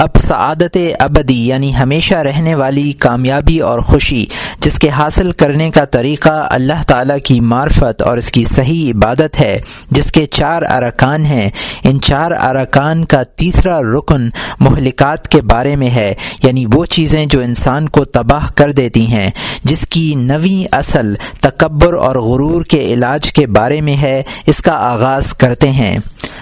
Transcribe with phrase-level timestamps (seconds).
[0.00, 4.26] اب سعادت ابدی یعنی ہمیشہ رہنے والی، کامیابی اور خوشی،
[4.60, 9.40] جس کے حاصل کرنے کا طریقہ اللہ تعالیٰ کی معرفت اور اس کی صحیح عبادت
[9.40, 9.60] ہے،
[9.90, 11.50] جس کے چار ارکان ہیں۔
[11.84, 14.28] ان چار ارکان کا تیسرا رکن
[14.60, 19.30] مہلکات کے بارے میں ہے یعنی وہ چیزیں جو انسان کو تباہ کر دیتی ہیں،
[19.64, 24.72] جس کی نویں اصل تکبر اور غرور کے علاج کے بارے میں ہے، اس کا
[24.72, 25.98] آغاز کرتے ہیں۔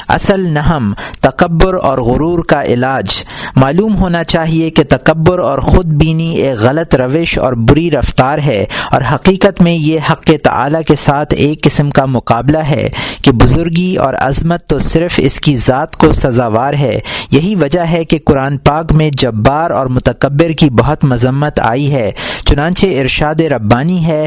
[0.09, 3.23] اصل نہم، تکبر اور غرور کا علاج۔
[3.57, 8.65] معلوم ہونا چاہیے کہ تکبر اور خود بینی ایک غلط روش اور بری رفتار ہے،
[8.91, 12.89] اور حقیقت میں یہ حق تعلیٰ کے ساتھ ایک قسم کا مقابلہ ہے
[13.23, 16.99] کہ بزرگی اور عظمت تو صرف اس کی ذات کو سزاوار ہے۔
[17.31, 22.11] یہی وجہ ہے کہ قرآن پاک میں جبار اور متکبر کی بہت مذمت آئی ہے۔
[22.47, 24.27] چنانچہ ارشاد ربانی ہے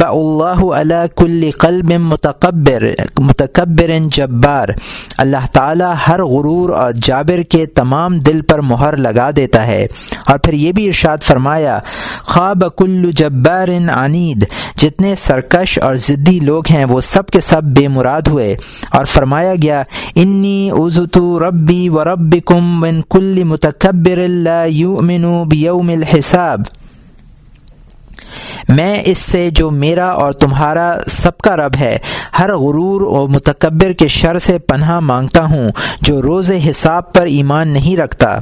[0.00, 2.82] اللہ علیہ کل قلب متکبر
[3.18, 3.90] متکبر
[4.38, 4.68] جبار۔
[5.18, 9.86] اللہ تعالیٰ ہر غرور اور جابر کے تمام دل پر مہر لگا دیتا ہے۔
[10.26, 11.78] اور پھر یہ بھی ارشاد فرمایا
[12.22, 17.88] خواب کل جبار عنید، جتنے سرکش اور ضدی لوگ ہیں وہ سب کے سب بے
[17.88, 18.56] مراد ہوئے۔
[18.90, 19.82] اور فرمایا گیا،
[20.14, 26.60] انی ازتو ربی و رب کم ون کل متکبر اللہ یؤمن بیوم الحساب۔
[28.68, 31.98] میں اس سے جو میرا اور تمہارا سب کا رب ہے،
[32.38, 35.70] ہر غرور و متکبر کے شر سے پناہ مانگتا ہوں،
[36.00, 38.38] جو روز حساب پر ایمان نہیں رکھتا۔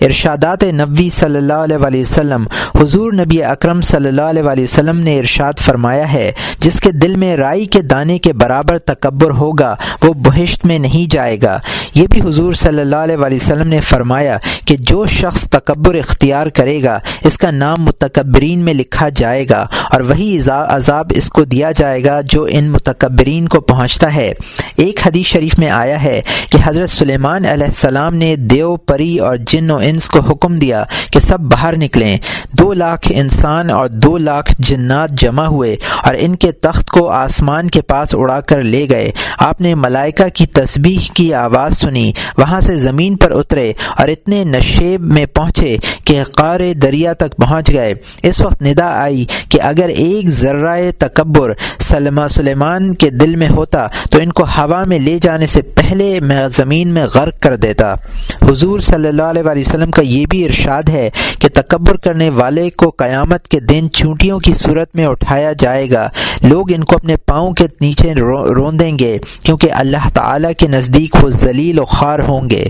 [0.00, 2.44] ارشادات نبی صلی اللہ علیہ وآلہ وسلم،
[2.80, 7.16] حضور نبی اکرم صلی اللہ علیہ وآلہ وسلم نے ارشاد فرمایا ہے، جس کے دل
[7.16, 11.58] میں رائی کے دانے کے برابر تکبر ہوگا، وہ بہشت میں نہیں جائے گا۔
[12.00, 16.46] یہ بھی حضور صلی اللہ علیہ وآلہ وسلم نے فرمایا کہ جو شخص تکبر اختیار
[16.46, 21.44] کرے گا، اس کا نام متکبرین میں لکھا جائے گا اور وہی عذاب اس کو
[21.44, 24.32] دیا جائے گا جو ان متکبرین کو پہنچتا ہے۔
[24.76, 29.36] ایک حدیث شریف میں آیا ہے کہ حضرت سلیمان علیہ السلام نے دیو، پری اور
[29.36, 32.16] جن و انس کو حکم دیا کہ سب باہر نکلیں۔
[32.52, 37.70] دو لاکھ انسان اور دو لاکھ جنات جمع ہوئے اور ان کے تخت کو آسمان
[37.70, 41.89] کے پاس اڑا کر لے گئے۔ آپ نے ملائکہ کی تسبیح کی آواز سنی
[42.38, 47.72] وہاں سے زمین پر اترے اور اتنے نشیب میں پہنچے کہ قار دریا تک پہنچ
[47.72, 53.48] گئے۔ اس وقت ندا آئی کہ اگر ایک ذرہ تکبر سلمہ سلیمان کے دل میں
[53.48, 57.56] ہوتا تو ان کو ہوا میں لے جانے سے پہلے میں زمین میں غرق کر
[57.56, 57.94] دیتا۔
[58.42, 62.90] حضور صلی اللہ علیہ وسلم کا یہ بھی ارشاد ہے کہ تکبر کرنے والے کو
[62.90, 66.08] قیامت کے دن چونٹیوں کی صورت میں اٹھایا جائے گا۔
[66.42, 71.28] لوگ ان کو اپنے پاؤں کے نیچے روندیں گے کیونکہ اللہ تعالیٰ کے نزدیک وہ
[71.28, 72.64] ذلیل و خوار ہوں گے۔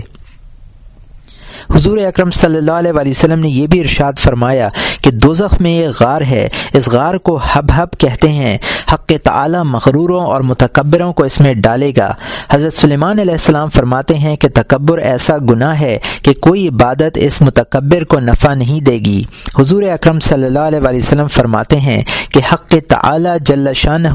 [1.69, 4.69] حضور اکرم صلی اللہ علیہ وآلہ وسلم نے یہ بھی ارشاد فرمایا
[5.01, 8.57] کہ دوزخ میں ایک غار ہے۔ اس غار کو ہب ہب کہتے ہیں۔
[8.93, 12.13] حق تعالی مغروروں اور متکبروں کو اس میں ڈالے گا۔
[12.49, 17.41] حضرت سلیمان علیہ السلام فرماتے ہیں کہ تکبر ایسا گناہ ہے کہ کوئی عبادت اس
[17.41, 19.23] متکبر کو نفع نہیں دے گی۔
[19.59, 22.01] حضور اکرم صلی اللہ علیہ وآلہ وسلم فرماتے ہیں
[22.33, 24.05] کہ حق تعالی جل شان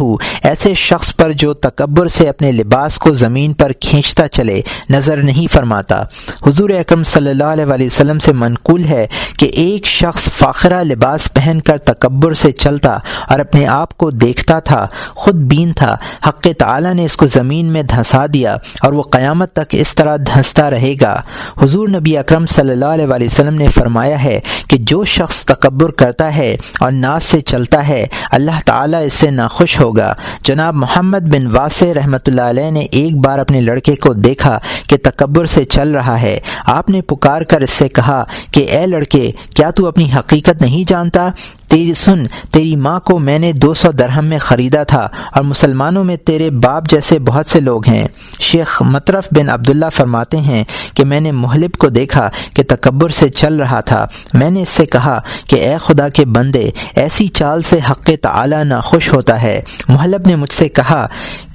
[0.42, 5.52] ایسے شخص پر جو تکبر سے اپنے لباس کو زمین پر کھینچتا چلے، نظر نہیں
[5.52, 6.02] فرماتا۔
[6.46, 9.06] حضور اکرم صلی اللہ علیہ وآلہ وسلم سے منقول ہے
[9.38, 12.96] کہ ایک شخص فاخرہ لباس پہن کر تکبر سے چلتا
[13.28, 15.96] اور اپنے آپ کو دیکھتا تھا، خود بین تھا۔
[16.28, 20.16] حق تعالی نے اس کو زمین میں دھنسا دیا اور وہ قیامت تک اس طرح
[20.16, 21.20] دھنستا رہے گا۔
[21.62, 25.90] حضور نبی اکرم صلی اللہ علیہ وآلہ وسلم نے فرمایا ہے کہ جو شخص تکبر
[25.90, 31.32] کرتا ہے اور ناز سے چلتا ہے، اللہ تعالیٰ اس سے ناخوش ہوگا۔ جناب محمد
[31.32, 34.58] بن واسع رحمۃ اللہ علیہ نے ایک بار اپنے لڑکے کو دیکھا
[34.88, 38.22] کہ تکبر سے چل رہا ہے۔ آپ نے پکار کر اس سے کہا
[38.52, 41.28] کہ اے لڑکے کیا تو اپنی حقیقت نہیں جانتا؟
[41.68, 46.04] تیری سن، تیری ماں کو میں نے دو سو درہم میں خریدا تھا اور مسلمانوں
[46.04, 48.08] میں تیرے باپ جیسے بہت سے لوگ ہیں۔
[48.40, 53.28] شیخ مطرف بن عبداللہ فرماتے ہیں کہ میں نے محلب کو دیکھا کہ تکبر سے
[53.28, 57.62] چل رہا تھا۔ میں نے اس سے کہا کہ اے خدا کے بندے، ایسی چال
[57.62, 61.06] سے حق تعالی نہ خوش ہوتا ہے۔ محلب نے مجھ سے کہا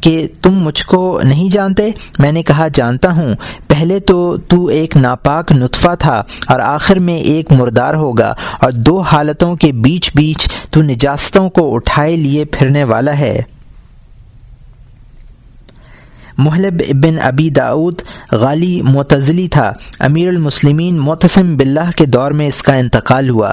[0.01, 1.89] کہ تم مجھ کو نہیں جانتے؟
[2.19, 3.35] میں نے کہا، جانتا ہوں۔
[3.67, 8.99] پہلے تو تو ایک ناپاک نطفہ تھا اور آخر میں ایک مردار ہوگا اور دو
[8.99, 13.41] حالتوں کے بیچ بیچ تو نجاستوں کو اٹھائے لیے پھرنے والا ہے۔
[16.37, 18.01] محلب بن ابی داود
[18.31, 23.51] غالی معتزلی تھا۔ امیر المسلمین معتصم باللہ کے دور میں اس کا انتقال ہوا۔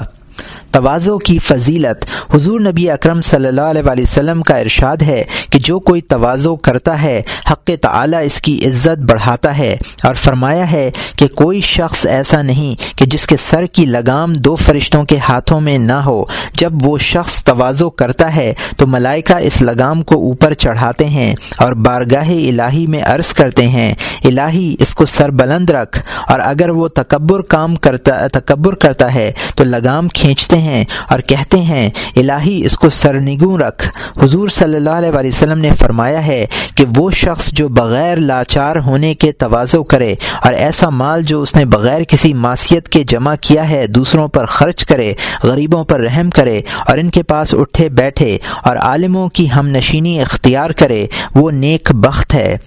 [0.71, 2.05] توازو کی فضیلت
[2.35, 7.01] حضور نبی اکرم صلی اللہ علیہ وسلم کا ارشاد ہے کہ جو کوئی توازو کرتا
[7.01, 7.21] ہے،
[7.51, 12.97] حق تعلیٰ اس کی عزت بڑھاتا ہے اور فرمایا ہے کہ کوئی شخص ایسا نہیں
[12.97, 16.23] کہ جس کے سر کی لگام دو فرشتوں کے ہاتھوں میں نہ ہو۔
[16.53, 21.73] جب وہ شخص توازو کرتا ہے تو ملائکہ اس لگام کو اوپر چڑھاتے ہیں اور
[21.73, 23.93] بارگاہ الہی میں عرض کرتے ہیں،
[24.23, 29.31] الہی اس کو سر بلند رکھ۔ اور اگر وہ تکبر کام کرتا، تکبر کرتا ہے
[29.55, 33.87] تو لگام کھینچتے ہیں اور کہتے ہیں، الہی، اس کو سرنگوں رکھ.
[34.23, 36.45] حضور صلی اللہ علیہ وسلم نے فرمایا ہے
[36.75, 41.55] کہ وہ شخص جو بغیر لاچار ہونے کے توازو کرے اور ایسا مال جو اس
[41.55, 45.13] نے بغیر کسی معاشیت کے جمع کیا ہے، دوسروں پر خرچ کرے،
[45.43, 50.21] غریبوں پر رحم کرے اور ان کے پاس اٹھے بیٹھے اور عالموں کی ہم نشینی
[50.21, 52.57] اختیار کرے، وہ نیک بخت ہے۔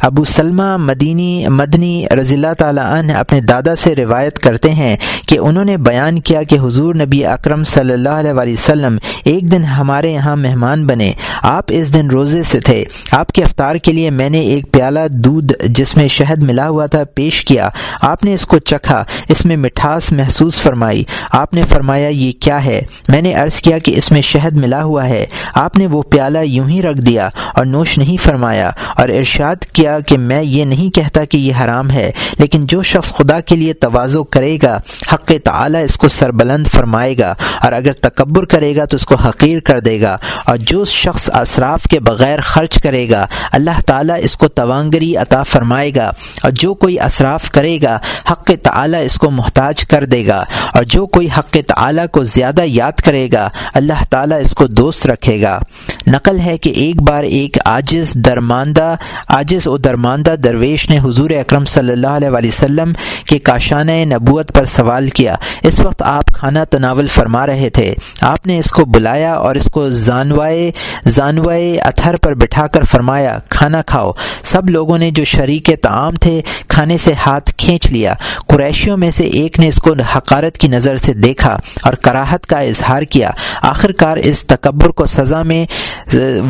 [0.00, 4.96] ابو سلمہ مدینی مدنی رضی اللہ تعالیٰ عنہ اپنے دادا سے روایت کرتے ہیں
[5.26, 9.64] کہ انہوں نے بیان کیا کہ حضور نبی اکرم صلی اللہ علیہ وسلم ایک دن
[9.64, 11.12] ہمارے یہاں مہمان بنے۔
[11.42, 15.00] آپ اس دن روزے سے تھے۔ آپ کے افطار کے لیے میں نے ایک پیالہ
[15.10, 17.68] دودھ جس میں شہد ملا ہوا تھا پیش کیا۔
[18.00, 22.64] آپ نے اس کو چکھا۔ اس میں مٹھاس محسوس فرمائی۔ آپ نے فرمایا، یہ کیا
[22.64, 26.02] ہے؟ میں نے عرض کیا کہ اس میں شہد ملا ہوا ہے۔ آپ نے وہ
[26.02, 30.64] پیالہ یوں ہی رکھ دیا اور نوش نہیں فرمایا اور ارشاد کیا کہ میں یہ
[30.64, 34.80] نہیں کہتا کہ یہ حرام ہے، لیکن جو شخص خدا کے لیے توازو کرے گا،
[35.12, 39.14] حق تعلیٰ اس کو سربلند فرمائے گا اور اگر تکبر کرے گا تو اس کو
[39.14, 44.16] حقیر کر دے گا۔ اور جو شخص اصراف کے بغیر خرچ کرے گا، اللہ تعالیٰ
[44.22, 46.12] اس کو توانگری عطا فرمائے گا۔
[46.42, 47.98] اور جو کوئی اصراف کرے گا،
[48.30, 50.44] حق تعلیٰ اس کو محتاج کر دے گا۔
[50.74, 55.06] اور جو کوئی حق تعلیٰ کو زیادہ یاد کرے گا، اللہ تعالیٰ اس کو دوست
[55.06, 55.58] رکھے گا۔
[56.06, 58.94] نقل ہے کہ ایک بار ایک عاجز، درماندہ
[59.28, 62.92] عاجز و درماندہ درویش نے حضور اکرم صلی اللہ علیہ وسلم
[63.26, 68.46] کے کاشانہ نبوت پر سوال کیا۔ اس وقت آپ کھانا تناول فرما رہے تھے۔ آپ
[68.46, 70.70] نے اس کو بلایا اور اس کو زانوائے
[71.06, 74.12] زانوائے اتھر پر بٹھا کر فرمایا، کھانا کھاؤ۔
[74.44, 78.14] سب لوگوں نے جو شریک تعام تھے، کھانے سے ہاتھ کھینچ لیا۔
[78.48, 82.58] قریشیوں میں سے ایک نے اس کو حقارت کی نظر سے دیکھا اور کراہت کا
[82.58, 83.30] اظہار کیا۔
[83.62, 85.66] آخر کار اس تکبر کو سزا میں،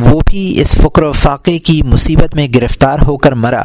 [0.00, 3.62] وہ بھی اس فقر و فاقے کی مصیبت میں گرفتار ہو کر مرا۔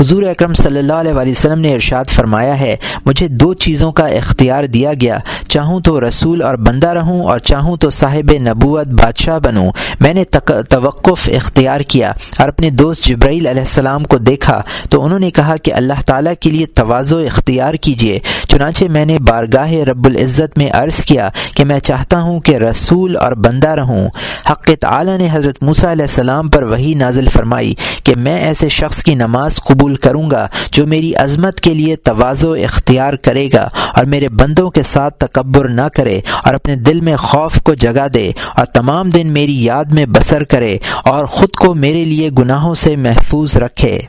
[0.00, 4.64] حضور اکرم صلی اللہ علیہ وسلم نے ارشاد فرمایا ہے، مجھے دو چیزوں کا اختیار
[4.64, 5.18] دیا گیا،
[5.48, 10.24] چاہوں تو رسول اور بندہ رہوں اور چاہوں تو صاحب نبوت بادشاہ بنوں۔ میں نے
[10.68, 15.56] توقف اختیار کیا اور اپنے دوست جبرائیل علیہ السلام کو دیکھا تو انہوں نے کہا
[15.56, 18.18] کہ اللہ تعالیٰ کے لیے توازو اختیار کیجیے۔
[18.48, 23.16] چنانچہ میں نے بارگاہ رب العزت میں عرض کیا کہ میں چاہتا ہوں کہ رسول
[23.16, 24.08] اور بندہ رہوں۔
[24.50, 27.74] حق تعالیٰ نے حضرت موسیٰ علیہ السلام پر وہی نازل فرمائی
[28.04, 31.96] کہ میں ایسے شخص کی نماز قبول قبول کروں گا جو میری عظمت کے لیے
[31.96, 37.00] توازو اختیار کرے گا اور میرے بندوں کے ساتھ تکبر نہ کرے اور اپنے دل
[37.00, 41.50] میں خوف کو جگا دے اور تمام دن میری یاد میں بسر کرے اور خود
[41.50, 44.00] کو میرے لیے گناہوں سے محفوظ رکھے۔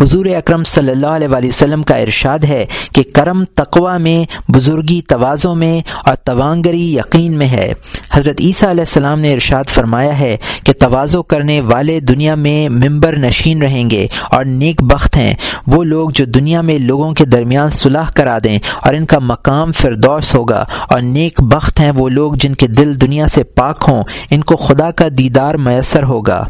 [0.00, 5.54] حضور اکرم صلی اللہ علیہ وسلم کا ارشاد ہے کہ کرم تقوا میں، بزرگی توازوں
[5.54, 7.72] میں اور توانگری یقین میں ہے۔
[8.12, 13.16] حضرت عیسیٰ علیہ السلام نے ارشاد فرمایا ہے کہ توازو کرنے والے دنیا میں ممبر
[13.16, 15.34] نشین رہیں گے اور نیک بخت ہیں۔
[15.66, 19.72] وہ لوگ جو دنیا میں لوگوں کے درمیان صلاح کرا دیں اور ان کا مقام
[19.72, 24.02] فردوس ہوگا اور نیک بخت ہیں وہ لوگ جن کے دل دنیا سے پاک ہوں،
[24.30, 26.44] ان کو خدا کا دیدار میسر ہوگا۔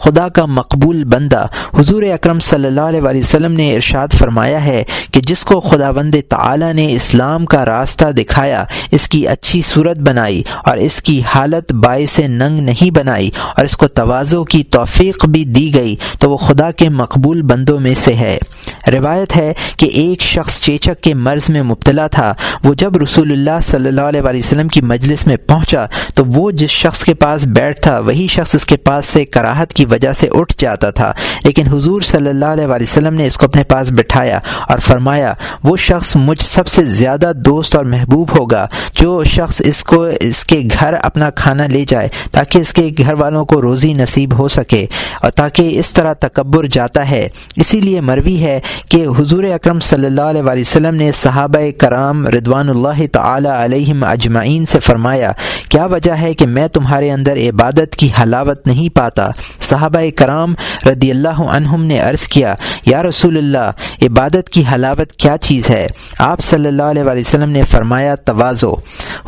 [0.00, 1.46] خدا کا مقبول بندہ
[1.78, 6.14] حضور اکرم صلی اللہ علیہ وسلم نے ارشاد فرمایا ہے کہ جس کو خدا بند
[6.28, 11.72] تعلیٰ نے اسلام کا راستہ دکھایا، اس کی اچھی صورت بنائی اور اس کی حالت
[11.72, 16.36] باعث ننگ نہیں بنائی اور اس کو توازوں کی توفیق بھی دی گئی تو وہ
[16.36, 18.38] خدا کے مقبول بندوں میں سے ہے۔
[18.86, 22.34] روایت ہے کہ ایک شخص چیچک کے مرض میں مبتلا تھا۔
[22.64, 26.70] وہ جب رسول اللہ صلی اللہ علیہ وسلم کی مجلس میں پہنچا تو وہ جس
[26.70, 30.28] شخص کے پاس بیٹھ تھا، وہی شخص اس کے پاس سے کراہت کی وجہ سے
[30.32, 31.12] اٹھ جاتا تھا۔
[31.44, 35.76] لیکن حضور صلی اللہ علیہ وسلم نے اس کو اپنے پاس بٹھایا اور فرمایا، وہ
[35.76, 40.60] شخص مجھ سب سے زیادہ دوست اور محبوب ہوگا۔ جو شخص اس کو، اس کے
[40.80, 44.86] گھر اپنا کھانا لے جائے تاکہ اس کے گھر والوں کو روزی نصیب ہو سکے
[45.22, 48.60] اور تاکہ اس طرح تکبر جاتا ہے۔ اسی لیے مروی ہے
[48.90, 54.64] کہ حضور اکرم صلی اللہ علیہ وسلم نے صحابہ کرام ردوان اللہ تعالی علیہم اجمعین
[54.64, 55.32] سے فرمایا،
[55.68, 59.28] کیا وجہ ہے کہ میں تمہارے اندر عبادت کی حلاوت نہیں پاتا؟
[59.60, 60.54] صحابہ کرام
[60.86, 62.54] رضی اللہ عنہم نے عرض کیا،
[62.86, 63.70] یا رسول اللہ،
[64.02, 65.86] عبادت کی حلاوت کیا چیز ہے؟
[66.18, 68.72] آپ صلی اللہ علیہ وسلم نے فرمایا، توازو۔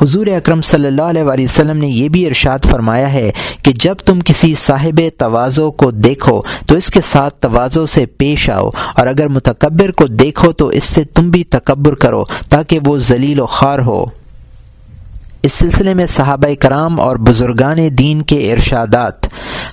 [0.02, 3.30] حضور اکرم صلی اللہ علیہ وسلم نے یہ بھی ارشاد فرمایا ہے
[3.62, 8.48] کہ جب تم کسی صاحب توازو کو دیکھو، تو اس کے ساتھ توازو سے پیش
[8.50, 12.96] آؤ، اور اگر متکبر کو دیکھو تو اس سے تم بھی تکبر کرو تاکہ وہ
[12.98, 14.04] ذلیل و خوار ہو۔
[15.42, 19.26] اس سلسلے میں صحابہ کرام اور بزرگان دین کے ارشادات۔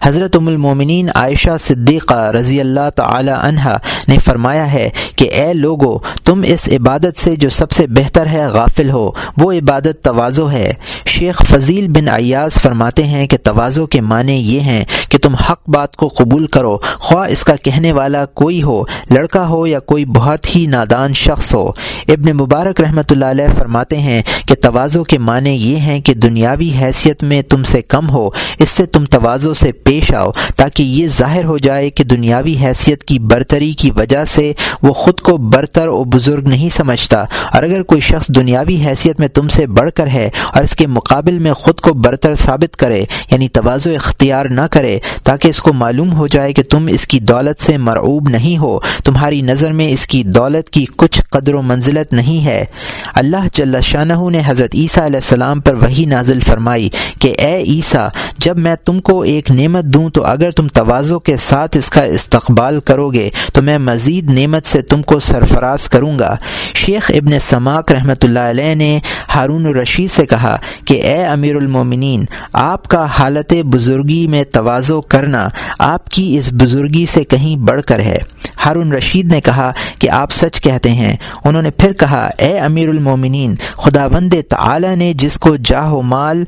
[0.04, 3.76] حضرت ام المومنین عائشہ صدیقہ رضی اللہ تعالی عنہ
[4.08, 8.46] نے فرمایا ہے کہ اے لوگو، تم اس عبادت سے جو سب سے بہتر ہے
[8.46, 10.72] غافل ہو، وہ عبادت توازو ہے۔
[11.06, 15.70] شیخ فضیل بن ایاز فرماتے ہیں کہ توازو کے معنی یہ ہیں کہ تم حق
[15.70, 20.06] بات کو قبول کرو، خواہ اس کا کہنے والا کوئی ہو، لڑکا ہو یا کوئی
[20.06, 21.68] بہت ہی نادان شخص ہو۔
[22.08, 26.72] ابن مبارک رحمۃ اللہ علیہ فرماتے ہیں کہ توازو کے معنی یہ ہیں کہ دنیاوی
[26.82, 31.08] حیثیت میں تم سے کم ہو، اس سے تم توازو سے پیش آؤ، تاکہ یہ
[31.08, 35.88] ظاہر ہو جائے کہ دنیاوی حیثیت کی برتری کی وجہ سے وہ خود کو برتر
[35.88, 40.08] و بزرگ نہیں سمجھتا۔ اور اگر کوئی شخص دنیاوی حیثیت میں تم سے بڑھ کر
[40.08, 44.62] ہے اور اس کے مقابل میں خود کو برتر ثابت کرے یعنی توازو اختیار نہ
[44.62, 48.58] کرے، تاکہ اس کو معلوم ہو جائے کہ تم اس کی دولت سے مرعوب نہیں
[48.58, 52.66] ہو، تمہاری نظر میں اس کی دولت کی کچھ قدر و منزلت نہیں ہے۔
[53.14, 56.90] اللہ جل شاہ نے حضرت عیسیٰ علیہ السلام پر وہی نازل فرمائی
[57.20, 61.38] کہ اے عیسیٰ، جب میں تم کو ایک نعمت دوں تو اگر تم توازو کے
[61.38, 66.20] ساتھ اس کا استقبال کرو گے تو میں مزید نعمت سے تم کو سرفراز کروں
[66.20, 66.36] گا۔
[66.76, 69.00] شیخ ابن سماک رحمۃ اللہ علیہ نے
[69.36, 75.50] ہارون الرشید سے کہا کہ اے امیر المومنین، آپ کا حالت بزرگی میں توازو کرنا
[75.80, 78.18] آپ کی اس بزرگی سے کہیں بڑھ کر ہے۔
[78.66, 81.16] ہارون رشید نے کہا کہ آپ سچ کہتے ہیں۔
[81.46, 86.02] انہوں نے پھر کہا، اے امیر المومنین خدا وند تعالی نے جس کو جاہ و
[86.04, 86.44] مال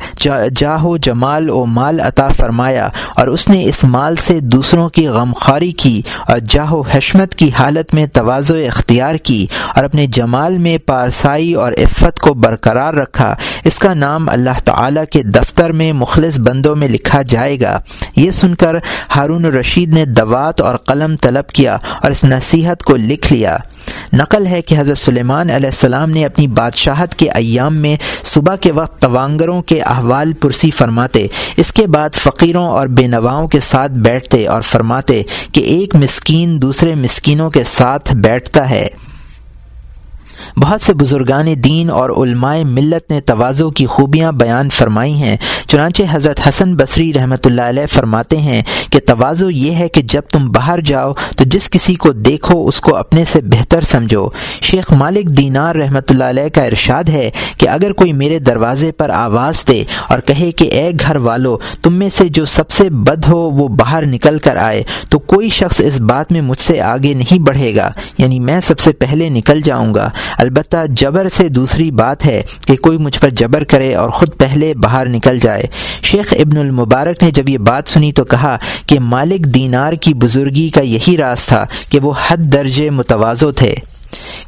[0.55, 5.07] جاہ و جمال و مال عطا فرمایا، اور اس نے اس مال سے دوسروں کی
[5.07, 9.45] غمخواری کی، اور جاہ و حشمت کی حالت میں توازو اختیار کی،
[9.75, 13.33] اور اپنے جمال میں پارسائی اور عفت کو برقرار رکھا۔
[13.65, 17.77] اس کا نام اللہ تعالی کے دفتر میں مخلص بندوں میں لکھا جائے گا۔
[18.15, 18.75] یہ سن کر
[19.15, 23.57] ہارون رشید نے دوات اور قلم طلب کیا، اور اس نصیحت کو لکھ لیا۔
[24.13, 28.71] نقل ہے کہ حضرت سلیمان علیہ السلام نے اپنی بادشاہت کے ایام میں صبح کے
[28.71, 33.91] وقت توانگروں کے احوال پرسی فرماتے، اس کے بعد فقیروں اور بے نواؤں کے ساتھ
[33.91, 38.87] بیٹھتے اور فرماتے کہ ایک مسکین دوسرے مسکینوں کے ساتھ بیٹھتا ہے۔
[40.57, 46.03] بہت سے بزرگان دین اور علماء ملت نے توازو کی خوبیاں بیان فرمائی ہیں۔ چنانچہ
[46.11, 50.49] حضرت حسن بصری رحمۃ اللہ علیہ فرماتے ہیں کہ توازو یہ ہے کہ جب تم
[50.51, 54.27] باہر جاؤ تو جس کسی کو دیکھو اس کو اپنے سے بہتر سمجھو۔
[54.61, 59.09] شیخ مالک دینار رحمۃ اللہ علیہ کا ارشاد ہے کہ اگر کوئی میرے دروازے پر
[59.09, 63.25] آواز دے اور کہے کہ اے گھر والو، تم میں سے جو سب سے بد
[63.27, 67.13] ہو وہ باہر نکل کر آئے، تو کوئی شخص اس بات میں مجھ سے آگے
[67.13, 71.91] نہیں بڑھے گا یعنی میں سب سے پہلے نکل جاؤں گا۔ البتہ جبر سے دوسری
[71.91, 75.63] بات ہے کہ کوئی مجھ پر جبر کرے اور خود پہلے باہر نکل جائے۔
[76.03, 80.69] شیخ ابن المبارک نے جب یہ بات سنی تو کہا کہ مالک دینار کی بزرگی
[80.69, 83.75] کا یہی راز تھا کہ وہ حد درجے متوازو تھے۔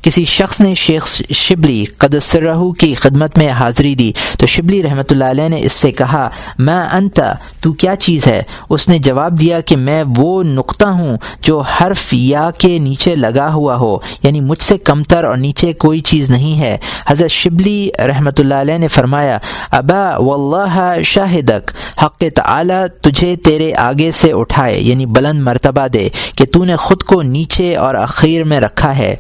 [0.02, 5.24] کسی شخص نے شیخ شبلی قدسرہ کی خدمت میں حاضری دی تو شبلی رحمۃ اللہ
[5.24, 9.60] علیہ نے اس سے کہا میں انتا تو کیا چیز ہے؟ اس نے جواب دیا
[9.60, 14.62] کہ میں وہ نقطہ ہوں جو حرف یا کے نیچے لگا ہوا ہو یعنی مجھ
[14.62, 16.78] سے کمتر اور نیچے کوئی چیز نہیں ہے۔
[17.08, 19.38] حضرت شبلی رحمۃ اللہ علیہ نے فرمایا،
[19.72, 21.72] ابا، واللہ شاہدک،
[22.04, 27.04] حق تعالی تجھے تیرے آگے سے اٹھائے یعنی بلند مرتبہ دے کہ تو نے خود
[27.04, 29.16] کو نیچے اور اخیر میں رکھا ہے۔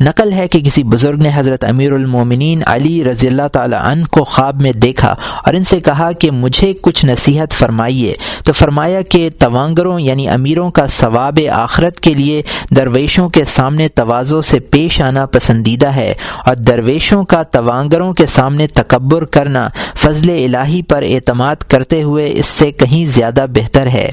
[0.00, 4.24] نقل ہے کہ کسی بزرگ نے حضرت امیر المومنین علی رضی اللہ تعالی عنہ کو
[4.24, 5.14] خواب میں دیکھا
[5.46, 8.14] اور ان سے کہا کہ مجھے کچھ نصیحت فرمائیے۔
[8.44, 12.42] تو فرمایا کہ توانگروں یعنی امیروں کا ثواب آخرت کے لیے
[12.76, 16.14] درویشوں کے سامنے توازوں سے پیش آنا پسندیدہ ہے
[16.46, 22.46] اور درویشوں کا توانگروں کے سامنے تکبر کرنا فضل الہی پر اعتماد کرتے ہوئے اس
[22.46, 24.10] سے کہیں زیادہ بہتر ہے۔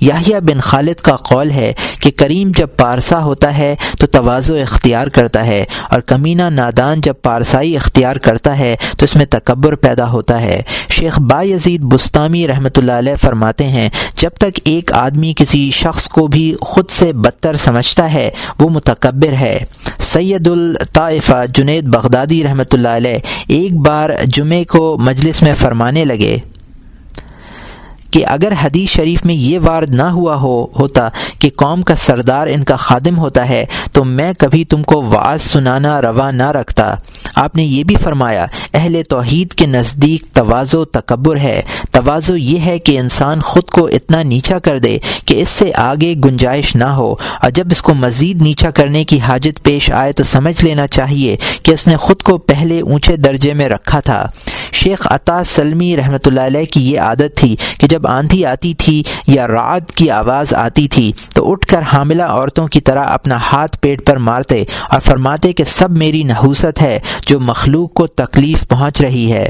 [0.00, 5.06] یاہیا بن خالد کا قول ہے کہ کریم جب پارسا ہوتا ہے تو توازو اختیار
[5.06, 10.10] کرتا ہے اور کمینہ نادان جب پارسائی اختیار کرتا ہے تو اس میں تکبر پیدا
[10.10, 15.32] ہوتا ہے۔ شیخ با یزید بستانی رحمۃ اللہ علیہ فرماتے ہیں، جب تک ایک آدمی
[15.36, 19.58] کسی شخص کو بھی خود سے بدتر سمجھتا ہے، وہ متکبر ہے۔
[19.98, 26.36] سید الطائفہ جنید بغدادی رحمۃ اللہ علیہ ایک بار جمعے کو مجلس میں فرمانے لگے۔
[28.10, 32.46] کہ اگر حدیث شریف میں یہ وارد نہ ہوا ہو، ہوتا کہ قوم کا سردار
[32.46, 36.94] ان کا خادم ہوتا ہے، تو میں کبھی تم کو واز سنانا روا نہ رکھتا۔
[37.34, 42.78] آپ نے یہ بھی فرمایا، اہل توحید کے نزدیک توازو تکبر ہے۔ توازو یہ ہے
[42.78, 47.12] کہ انسان خود کو اتنا نیچا کر دے کہ اس سے آگے گنجائش نہ ہو۔
[47.12, 51.36] اور جب اس کو مزید نیچا کرنے کی حاجت پیش آئے تو سمجھ لینا چاہیے
[51.62, 54.26] کہ اس نے خود کو پہلے اونچے درجے میں رکھا تھا۔
[54.72, 59.02] شیخ عطا سلمی رحمۃ اللہ علیہ کی یہ عادت تھی کہ جب آندھی آتی تھی
[59.26, 63.78] یا رعد کی آواز آتی تھی تو اٹھ کر حاملہ عورتوں کی طرح اپنا ہاتھ
[63.80, 69.00] پیٹ پر مارتے اور فرماتے کہ سب میری نحوست ہے۔ جو مخلوق کو تکلیف پہنچ
[69.00, 69.48] رہی ہے۔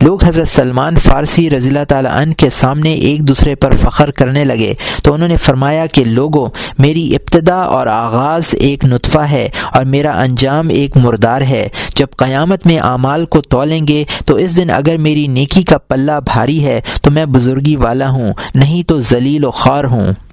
[0.00, 4.44] لوگ حضرت سلمان فارسی رضی اللہ تعالیٰ عنہ کے سامنے ایک دوسرے پر فخر کرنے
[4.44, 4.74] لگے۔
[5.04, 10.20] تو انہوں نے فرمایا کہ لوگوں، میری ابتدا اور آغاز ایک نطفہ ہے اور میرا
[10.20, 14.96] انجام ایک مردار ہے۔ جب قیامت میں اعمال کو تولیں گے، تو اس دن اگر
[14.96, 19.50] میری نیکی کا پلہ بھاری ہے، تو میں بزرگی والا ہوں، نہیں تو ذلیل و
[19.50, 20.29] خوار ہوں۔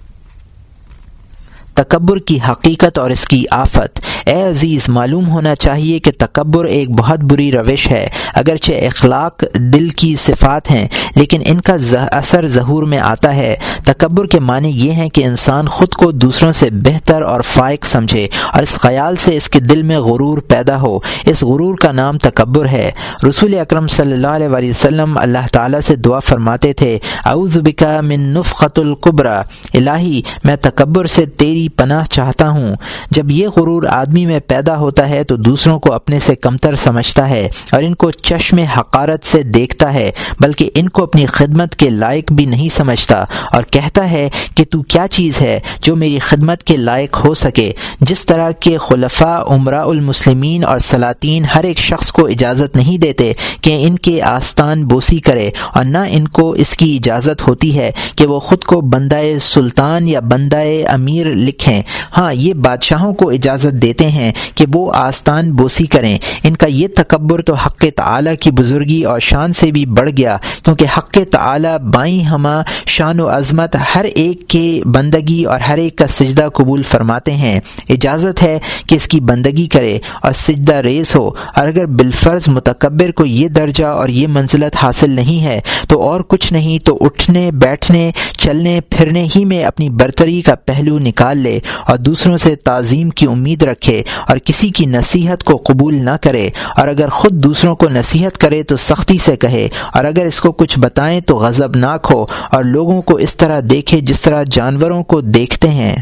[1.78, 6.90] تکبر کی حقیقت اور اس کی آفت۔ اے عزیز، معلوم ہونا چاہیے کہ تکبر ایک
[6.90, 9.44] بہت بری روش ہے، اگرچہ اخلاق
[9.74, 11.76] دل کی صفات ہیں، لیکن ان کا
[12.12, 13.56] اثر ظہور میں آتا ہے۔
[13.86, 18.28] تکبر کے معنی یہ ہیں کہ انسان خود کو دوسروں سے بہتر اور فائق سمجھے
[18.54, 22.18] اور اس خیال سے اس کے دل میں غرور پیدا ہو۔ اس غرور کا نام
[22.18, 22.92] تکبر ہے۔
[23.30, 28.20] رسول اکرم صلی اللہ علیہ وسلم اللہ تعالیٰ سے دعا فرماتے تھے، اعوذ بکا من
[28.34, 29.42] نفخت القبرا
[29.74, 32.76] الہی، میں تکبر سے تیری پناہ چاہتا ہوں۔
[33.12, 37.30] جب یہ غرور آدمی میں پیدا ہوتا ہے تو دوسروں کو اپنے سے کمتر سمجھتا
[37.30, 41.90] ہے اور ان کو چشم حقارت سے دیکھتا ہے، بلکہ ان کو اپنی خدمت کے
[41.90, 46.64] لائق بھی نہیں سمجھتا اور کہتا ہے کہ تو کیا چیز ہے جو میری خدمت
[46.64, 47.72] کے لائق ہو سکے۔
[48.02, 53.34] جس طرح کے خلفاء عمرہ المسلمین اور سلاطین ہر ایک شخص کو اجازت نہیں دیتے
[53.62, 57.92] کہ ان کے آستان بوسی کرے اور نہ ان کو اس کی اجازت ہوتی ہے
[58.16, 61.82] کہ وہ خود کو بندہ سلطان یا بندہ امیر لکھ لکھیں
[62.18, 66.88] ہاں یہ بادشاہوں کو اجازت دیتے ہیں کہ وہ آستان بوسی کریں۔ ان کا یہ
[66.96, 71.78] تکبر تو حق تعلیٰ کی بزرگی اور شان سے بھی بڑھ گیا، کیونکہ حق تعلیٰ
[71.80, 76.82] بائیں ہما شان و عظمت ہر ایک کے بندگی اور ہر ایک کا سجدہ قبول
[76.82, 77.60] فرماتے ہیں۔
[77.90, 83.12] اجازت ہے کہ اس کی بندگی کرے اور سجدہ ریز ہو۔ اور اگر بالفرض متکبر
[83.12, 85.60] کو یہ درجہ اور یہ منزلت حاصل نہیں ہے،
[85.90, 91.00] تو اور کچھ نہیں، تو اٹھنے، بیٹھنے، چلنے، پھرنے ہی میں اپنی برتری کا پہلو
[91.00, 95.96] نکال لے اور دوسروں سے تعظیم کی امید رکھے اور کسی کی نصیحت کو قبول
[95.96, 100.26] نہ کرے اور اگر خود دوسروں کو نصیحت کرے تو سختی سے کہے اور اگر
[100.26, 104.22] اس کو کچھ بتائیں تو غضب ناک ہو اور لوگوں کو اس طرح دیکھے جس
[104.22, 105.96] طرح جانوروں کو دیکھتے ہیں۔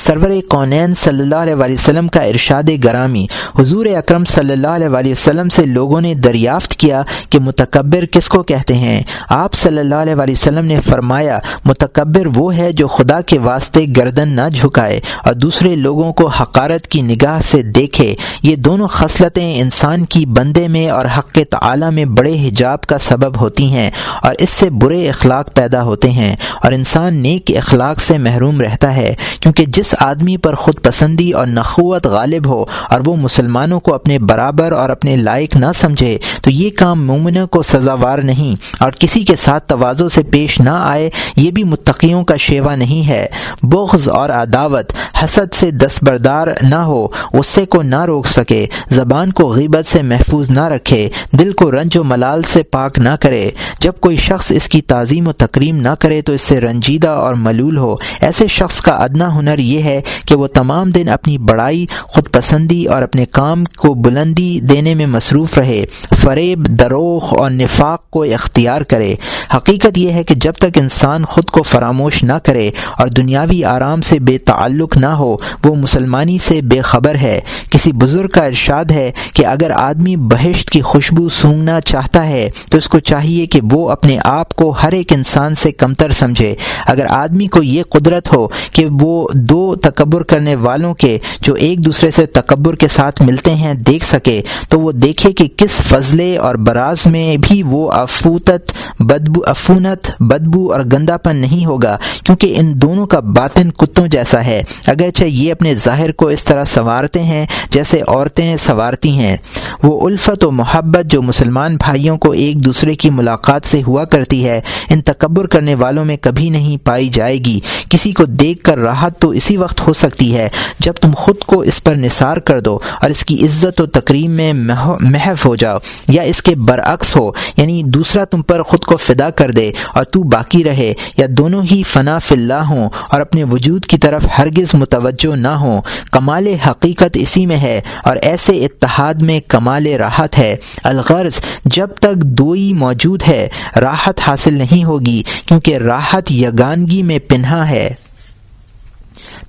[0.00, 3.26] سرور کونین صلی اللہ علیہ وسلم کا ارشاد گرامی۔
[3.58, 8.42] حضور اکرم صلی اللہ علیہ وسلم سے لوگوں نے دریافت کیا کہ متکبر کس کو
[8.42, 13.38] کہتے ہیں؟ آپ صلی اللہ علیہ وسلم نے فرمایا، متکبر وہ ہے جو خدا کے
[13.38, 18.88] واسطے گردن نہ جھکائے اور دوسرے لوگوں کو حقارت کی نگاہ سے دیکھے۔ یہ دونوں
[18.88, 23.90] خصلتیں انسان کی بندے میں اور حق تعالی میں بڑے حجاب کا سبب ہوتی ہیں
[24.22, 28.94] اور اس سے برے اخلاق پیدا ہوتے ہیں اور انسان نیک اخلاق سے محروم رہتا
[28.96, 33.94] ہے، کیونکہ جس آدمی پر خود پسندی اور نخوت غالب ہو اور وہ مسلمانوں کو
[33.94, 38.92] اپنے برابر اور اپنے لائق نہ سمجھے، تو یہ کام مومنوں کو سزاوار نہیں اور
[38.98, 43.26] کسی کے ساتھ توازوں سے پیش نہ آئے، یہ بھی متقیوں کا شیوا نہیں ہے۔
[43.62, 44.92] بغض اور عداوت
[45.24, 50.50] حسد سے دستبردار نہ ہو، غصے کو نہ روک سکے، زبان کو غیبت سے محفوظ
[50.50, 54.68] نہ رکھے، دل کو رنج و ملال سے پاک نہ کرے۔ جب کوئی شخص اس
[54.68, 58.80] کی تعظیم و تکریم نہ کرے تو اس سے رنجیدہ اور ملول ہو۔ ایسے شخص
[58.80, 63.24] کا ادنا ہنر یہ ہے کہ وہ تمام دن اپنی بڑائی خود پسندی اور اپنے
[63.26, 65.84] کام کو بلندی دینے میں مصروف رہے۔
[66.18, 69.14] فریب دروخ اور نفاق کو اختیار کرے۔
[69.56, 74.02] حقیقت یہ ہے کہ جب تک انسان خود کو فراموش نہ کرے اور دنیاوی آرام
[74.02, 78.44] سے بے تعلق نہ نہ ہو، وہ مسلمانی سے بے خبر ہے۔ کسی بزرگ کا
[78.44, 83.46] ارشاد ہے کہ اگر آدمی بہشت کی خوشبو سونگنا چاہتا ہے، تو اس کو چاہیے
[83.46, 86.54] کہ وہ اپنے آپ کو ہر ایک انسان سے کمتر سمجھے۔
[86.86, 91.84] اگر آدمی کو یہ قدرت ہو کہ وہ دو تکبر کرنے والوں کے جو ایک
[91.84, 96.36] دوسرے سے تکبر کے ساتھ ملتے ہیں دیکھ سکے، تو وہ دیکھے کہ کس فضلے
[96.36, 102.54] اور براز میں بھی وہ افوتت، بدبو، افونت، بدبو اور گندا پن نہیں ہوگا۔ کیونکہ
[102.56, 104.62] ان دونوں کا باطن کتوں جیسا ہے۔
[105.00, 109.36] اگرچہ یہ اپنے ظاہر کو اس طرح سنوارتے ہیں جیسے عورتیں سنوارتی ہیں۔
[109.82, 114.44] وہ الفت و محبت جو مسلمان بھائیوں کو ایک دوسرے کی ملاقات سے ہوا کرتی
[114.44, 114.60] ہے،
[114.90, 117.60] ان تکبر کرنے والوں میں کبھی نہیں پائی جائے گی۔
[117.90, 121.60] کسی کو دیکھ کر راحت تو اسی وقت ہو سکتی ہے جب تم خود کو
[121.60, 124.52] اس پر نثار کر دو اور اس کی عزت و تقریم میں
[125.00, 129.30] محف ہو جاؤ یا اس کے برعکس ہو۔ یعنی دوسرا تم پر خود کو فدا
[129.30, 133.44] کر دے اور تو باقی رہے یا دونوں ہی فنا فی اللہ ہوں اور اپنے
[133.44, 139.14] وجود کی طرف ہرگز متوجہ نہ ہوں۔ کمال حقیقت اسی میں ہے اور ایسے اتحاد
[139.14, 143.48] میں کمال راحت ہے۔ الغرض، جب تک دوئی موجود ہے،
[143.80, 147.94] راحت حاصل نہیں ہوگی کیونکہ راحت یگانگی میں پنہا ہے۔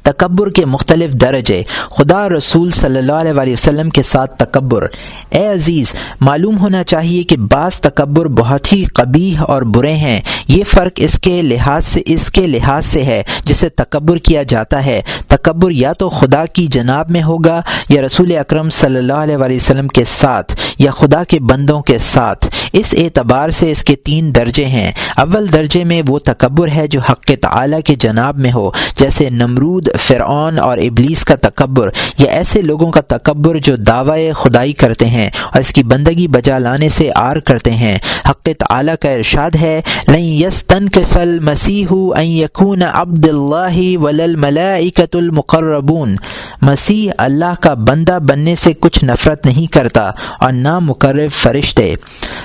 [0.03, 1.63] تکبر کے مختلف درجے۔
[1.97, 4.87] خدا رسول صلی اللہ علیہ وسلم کے ساتھ تکبر۔
[5.29, 10.63] اے عزیز، معلوم ہونا چاہیے کہ بعض تکبر بہت ہی قبیح اور برے ہیں۔ یہ
[10.63, 15.01] فرق اس کے لحاظ سے، اس کے لحاظ سے ہے جسے تکبر کیا جاتا ہے۔
[15.27, 19.87] تکبر یا تو خدا کی جناب میں ہوگا یا رسول اکرم صلی اللہ علیہ وسلم
[19.87, 24.65] کے ساتھ یا خدا کے بندوں کے ساتھ۔ اس اعتبار سے اس کے تین درجے
[24.65, 29.29] ہیں۔ اول درجے میں وہ تکبر ہے جو حق تعالی کے جناب میں ہو، جیسے
[29.29, 35.06] نمرود فرعون اور ابلیس کا تکبر یا ایسے لوگوں کا تکبر جو دعوی خدائی کرتے
[35.06, 37.97] ہیں اور اس کی بندگی بجا لانے سے آر کرتے ہیں۔
[38.30, 44.75] حق تعالی کا ارشاد ہے، لن يستنكف المسيح ان يكون عبد الله ولا
[45.13, 46.15] المقربون
[46.62, 51.93] مسیح اللہ کا بندہ بننے سے کچھ نفرت نہیں کرتا اور نہ مقرب فرشتے۔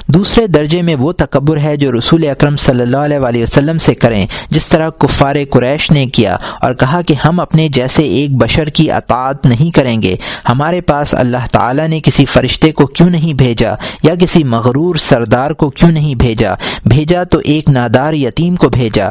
[0.07, 4.27] دوسرے درجے میں وہ تکبر ہے جو رسول اکرم صلی اللہ علیہ وسلم سے کریں،
[4.51, 8.91] جس طرح کفار قریش نے کیا اور کہا کہ ہم اپنے جیسے ایک بشر کی
[8.91, 10.17] اطاعت نہیں کریں گے۔
[10.49, 15.51] ہمارے پاس اللہ تعالیٰ نے کسی فرشتے کو کیوں نہیں بھیجا یا کسی مغرور سردار
[15.51, 19.09] کو کیوں نہیں بھیجا؟ بھیجا تو ایک نادار یتیم کو بھیجا۔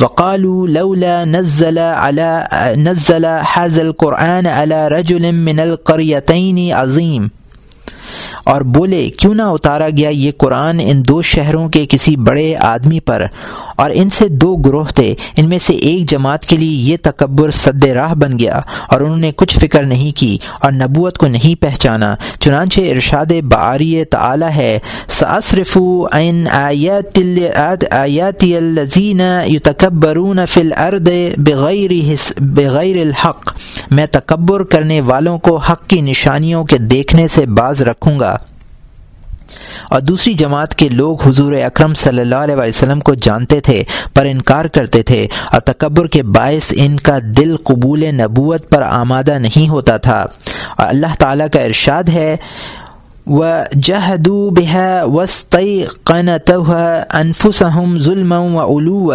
[0.00, 2.30] وقالو لولا نزل على
[2.76, 7.26] نزل هذا القرآن على رجل من القريتين عظیم۔
[8.44, 13.00] اور بولے، کیوں نہ اتارا گیا یہ قرآن ان دو شہروں کے کسی بڑے آدمی
[13.00, 13.24] پر؟
[13.76, 17.50] اور ان سے دو گروہ تھے، ان میں سے ایک جماعت کے لیے یہ تکبر
[17.50, 21.60] صد راہ بن گیا اور انہوں نے کچھ فکر نہیں کی اور نبوت کو نہیں
[21.62, 25.76] پہچانا، چنانچہ ارشاد بعری تعالی ہے ساسرف
[26.12, 27.18] عین آیات
[27.90, 28.54] آیاتی
[29.46, 31.92] یتکبرون فی الارض بغیر
[32.40, 33.52] بغیر الحق۔
[33.90, 38.36] میں تکبر کرنے والوں کو حق کی نشانیوں کے دیکھنے سے باز رکھوں۔ گا۔
[39.90, 43.82] اور دوسری جماعت کے لوگ حضور اکرم صلی اللہ علیہ وسلم کو جانتے تھے،
[44.14, 49.38] پر انکار کرتے تھے اور تکبر کے باعث ان کا دل قبول نبوت پر آمادہ
[49.38, 50.26] نہیں ہوتا تھا۔
[50.76, 52.36] اور اللہ تعالیٰ کا ارشاد ہے
[53.26, 55.56] و جہدو بہ وسط
[57.10, 59.12] انفسم ظلم و علو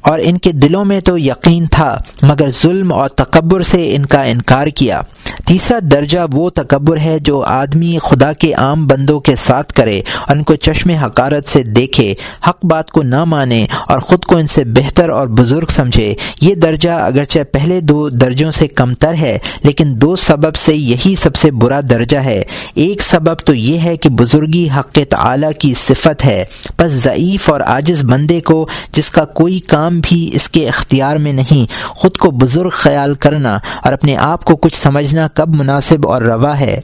[0.00, 4.22] اور ان کے دلوں میں تو یقین تھا، مگر ظلم اور تکبر سے ان کا
[4.22, 5.00] انکار کیا۔
[5.44, 10.36] تیسرا درجہ وہ تکبر ہے جو آدمی خدا کے عام بندوں کے ساتھ کرے اور
[10.36, 12.14] ان کو چشم حقارت سے دیکھے،
[12.48, 16.54] حق بات کو نہ مانے اور خود کو ان سے بہتر اور بزرگ سمجھے۔ یہ
[16.54, 21.36] درجہ اگرچہ پہلے دو درجوں سے کم تر ہے، لیکن دو سبب سے یہی سب
[21.36, 22.42] سے برا درجہ ہے۔
[22.74, 26.44] ایک سبب تو یہ ہے کہ بزرگی حق تعالی کی صفت ہے۔
[26.78, 31.32] بس ضعیف اور عاجز بندے کو جس کا کوئی کام بھی اس کے اختیار میں
[31.32, 36.22] نہیں، خود کو بزرگ خیال کرنا اور اپنے آپ کو کچھ سمجھنا کب مناسب اور
[36.22, 36.80] روا ہے۔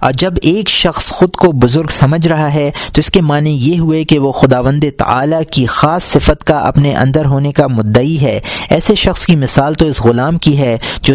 [0.00, 3.78] اور جب ایک شخص خود کو بزرگ سمجھ رہا ہے، تو اس کے معنی یہ
[3.78, 8.40] ہوئے کہ وہ خداوند تعالی کی خاص صفت کا اپنے اندر ہونے کا مدعی ہے۔
[8.70, 11.14] ایسے شخص کی مثال تو اس غلام کی ہے جو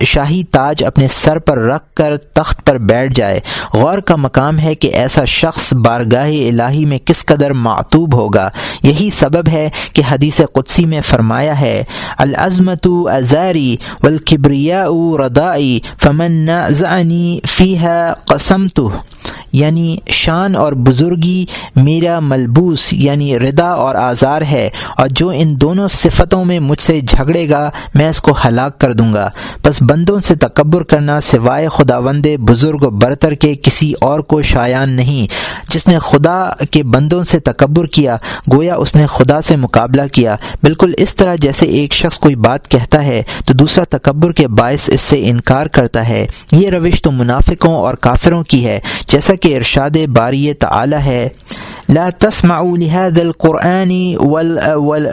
[0.00, 3.40] شاہی تاج اپنے سر پر رکھ کر تخت پر بیٹھ جائے۔
[3.74, 8.48] غور کا مقام ہے کہ ایسا شخص بارگاہ الہی میں کس قدر معطوب ہوگا۔
[8.82, 11.84] یہی سبب ہے کہ حدیث قدسی میں فرمایا ہے،
[12.18, 14.86] العظمت ازاری ولکبریا
[15.26, 16.46] ردائی فمن
[16.78, 17.88] فمن فیح
[18.28, 18.88] قسم تو
[19.52, 21.44] یعنی شان اور بزرگی
[21.76, 27.00] میرا ملبوس یعنی ردا اور آزار ہے، اور جو ان دونوں صفتوں میں مجھ سے
[27.00, 29.28] جھگڑے گا، میں اس کو ہلاک کر دوں گا۔
[29.64, 34.92] بس بندوں سے تکبر کرنا سوائے خداوند بزرگ و برتر کے کسی اور کو شایان
[34.92, 35.26] نہیں۔
[35.70, 38.16] جس نے خدا کے بندوں سے تکبر کیا،
[38.52, 42.68] گویا اس نے خدا سے مقابلہ کیا۔ بالکل اس طرح جیسے ایک شخص کوئی بات
[42.68, 47.10] کہتا ہے، تو دوسرا تکبر کے باعث اس سے انکار کرتا ہے۔ یہ روش تو
[47.10, 51.28] منافقوں اور کافروں کی ہے جیسا کہ ارشاد باری تعالی ہے۔
[51.88, 54.14] لا تسمعوا لهذا القرآن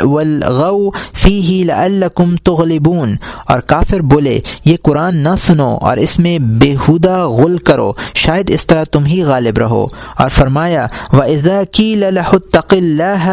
[0.04, 7.28] والغو فيه لعلكم تغلبون۔ اور کافر بولے، یہ قرآن نہ سنو اور اس میں بےحودہ
[7.28, 9.86] غل کرو، شاید اس طرح تم ہی غالب رہو۔
[10.18, 13.30] اور فرمایا، وَإِذَا كِيلَ لَهُ اتَّقِ اللَّهَ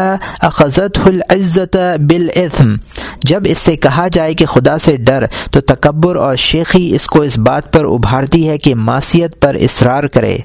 [0.47, 2.77] أَخَذَتْهُ الْعِزَّةَ بِالْإِثْمِ۔
[3.23, 7.21] جب اس سے کہا جائے کہ خدا سے ڈر، تو تکبر اور شیخی اس کو
[7.21, 10.37] اس بات پر ابھارتی ہے کہ معصیت پر اصرار کرے۔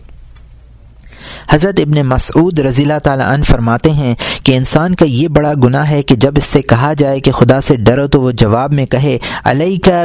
[1.49, 5.91] حضرت ابن مسعود رضی اللہ تعالیٰ عنہ فرماتے ہیں کہ انسان کا یہ بڑا گناہ
[5.91, 8.87] ہے کہ جب اس سے کہا جائے کہ خدا سے ڈرو تو وہ جواب میں
[8.87, 10.05] کہے علیہ کا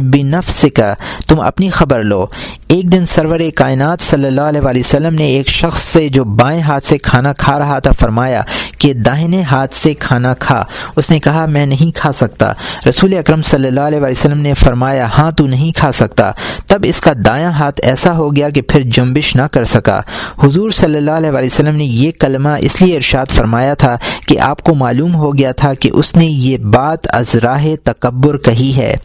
[0.00, 0.94] بنفس کا
[1.28, 2.26] تم اپنی خبر لو۔
[2.68, 6.84] ایک دن سرور کائنات صلی اللہ علیہ وسلم نے ایک شخص سے جو بائیں ہاتھ
[6.84, 8.42] سے کھانا کھا رہا تھا فرمایا
[8.78, 10.64] کہ داہنے ہاتھ سے کھانا کھا۔
[10.96, 12.52] اس نے کہا، میں نہیں کھا سکتا۔
[12.88, 16.30] رسول اکرم صلی اللہ علیہ وسلم نے فرمایا ہاں تو نہیں کھا سکتا۔
[16.66, 20.00] تب اس کا دایاں ہاتھ ایسا ہو گیا کہ پھر جنبش نہ کر سکا۔
[20.42, 24.62] حضور صلی اللہ علیہ وسلم نے یہ کلمہ اس لیے ارشاد فرمایا تھا کہ آپ
[24.62, 28.96] کو معلوم ہو گیا تھا کہ اس نے یہ بات ازراہ تکبر کہی ہے۔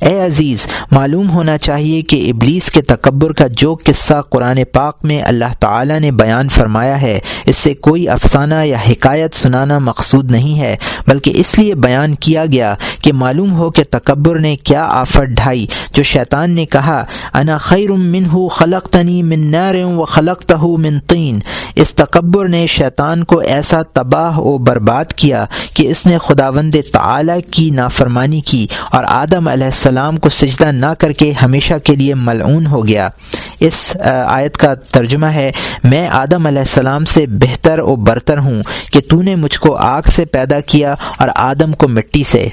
[0.00, 5.22] اے عزیز، معلوم ہونا چاہیے کہ ابلیس کے تکبر کا جو قصہ قرآن پاک میں
[5.22, 10.58] اللہ تعالی نے بیان فرمایا ہے، اس سے کوئی افسانہ یا حکایت سنانا مقصود نہیں
[10.60, 15.36] ہے، بلکہ اس لیے بیان کیا گیا کہ معلوم ہو کہ تکبر نے کیا آفت
[15.36, 20.42] ڈھائی۔ جو شیطان نے کہا، انا خیر من ہو خلق تنی من نار و خلق
[20.42, 21.38] تہ من تین
[21.76, 27.40] اس تکبر نے شیطان کو ایسا تباہ و برباد کیا کہ اس نے خداوند تعالی
[27.50, 32.14] کی نافرمانی کی اور آدم علیہ السلام کو سجدہ نہ کر کے ہمیشہ کے لیے
[32.14, 33.08] ملعون ہو گیا۔
[33.60, 33.96] اس
[34.26, 35.50] آیت کا ترجمہ ہے،
[35.84, 40.02] میں آدم علیہ السلام سے بہتر و برتر ہوں کہ تو نے مجھ کو آگ
[40.14, 42.48] سے پیدا کیا اور آدم کو مٹی سے۔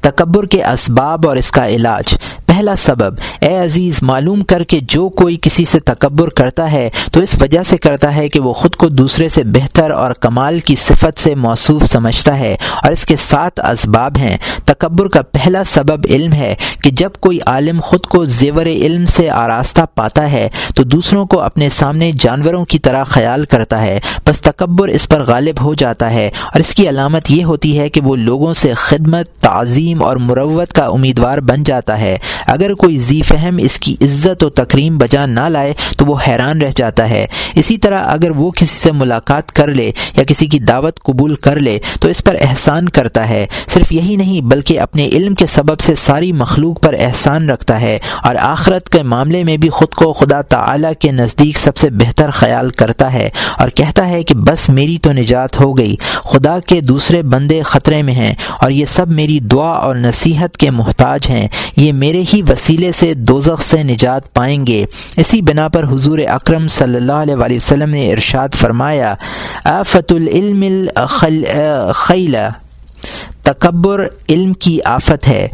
[0.00, 2.14] تکبر کے اسباب اور اس کا علاج۔
[2.56, 7.20] پہلا سبب، اے عزیز، معلوم کر کے جو کوئی کسی سے تکبر کرتا ہے، تو
[7.20, 10.74] اس وجہ سے کرتا ہے کہ وہ خود کو دوسرے سے بہتر اور کمال کی
[10.74, 16.06] صفت سے موصوف سمجھتا ہے اور اس کے ساتھ اسباب ہیں۔ تکبر کا پہلا سبب
[16.10, 20.82] علم ہے کہ جب کوئی عالم خود کو زیور علم سے آراستہ پاتا ہے، تو
[20.82, 25.64] دوسروں کو اپنے سامنے جانوروں کی طرح خیال کرتا ہے۔ بس تکبر اس پر غالب
[25.64, 29.26] ہو جاتا ہے اور اس کی علامت یہ ہوتی ہے کہ وہ لوگوں سے خدمت،
[29.40, 32.16] تعظیم اور مروت کا امیدوار بن جاتا ہے۔
[32.46, 36.62] اگر کوئی ذی فہم اس کی عزت و تکریم بجا نہ لائے تو وہ حیران
[36.62, 40.58] رہ جاتا ہے۔ اسی طرح اگر وہ کسی سے ملاقات کر لے یا کسی کی
[40.58, 45.06] دعوت قبول کر لے تو اس پر احسان کرتا ہے۔ صرف یہی نہیں بلکہ اپنے
[45.06, 49.56] علم کے سبب سے ساری مخلوق پر احسان رکھتا ہے اور آخرت کے معاملے میں
[49.56, 53.28] بھی خود کو خدا تعالی کے نزدیک سب سے بہتر خیال کرتا ہے
[53.58, 58.02] اور کہتا ہے کہ بس میری تو نجات ہو گئی۔ خدا کے دوسرے بندے خطرے
[58.02, 62.35] میں ہیں اور یہ سب میری دعا اور نصیحت کے محتاج ہیں۔ یہ میرے ہی
[62.42, 64.84] وسیلے سے دوزخ سے نجات پائیں گے۔
[65.16, 69.14] اسی بنا پر حضور اکرم صلی اللہ علیہ وآلہ وسلم نے ارشاد فرمایا
[69.64, 70.64] آفت العلم
[70.96, 72.36] الخیل
[73.42, 75.48] تکبر علم کی آفت ہے۔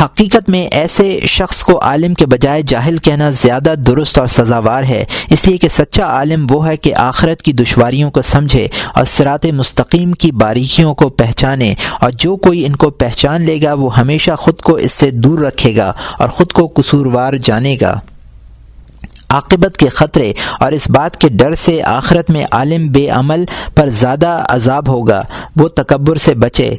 [0.00, 5.04] حقیقت میں ایسے شخص کو عالم کے بجائے جاہل کہنا زیادہ درست اور سزاوار ہے۔
[5.30, 9.46] اس لیے کہ سچا عالم وہ ہے کہ آخرت کی دشواریوں کو سمجھے اور سرات
[9.46, 14.32] مستقیم کی باریکیوں کو پہچانے اور جو کوئی ان کو پہچان لے گا وہ ہمیشہ
[14.32, 18.00] خود کو اس سے دور رکھے گا اور خود کو قصوروار جانے گا۔
[19.28, 23.88] عاقبت کے خطرے اور اس بات کے ڈر سے آخرت میں عالم بے عمل پر
[23.88, 25.22] زیادہ عذاب ہوگا۔
[25.56, 26.76] وہ تکبر سے بچے۔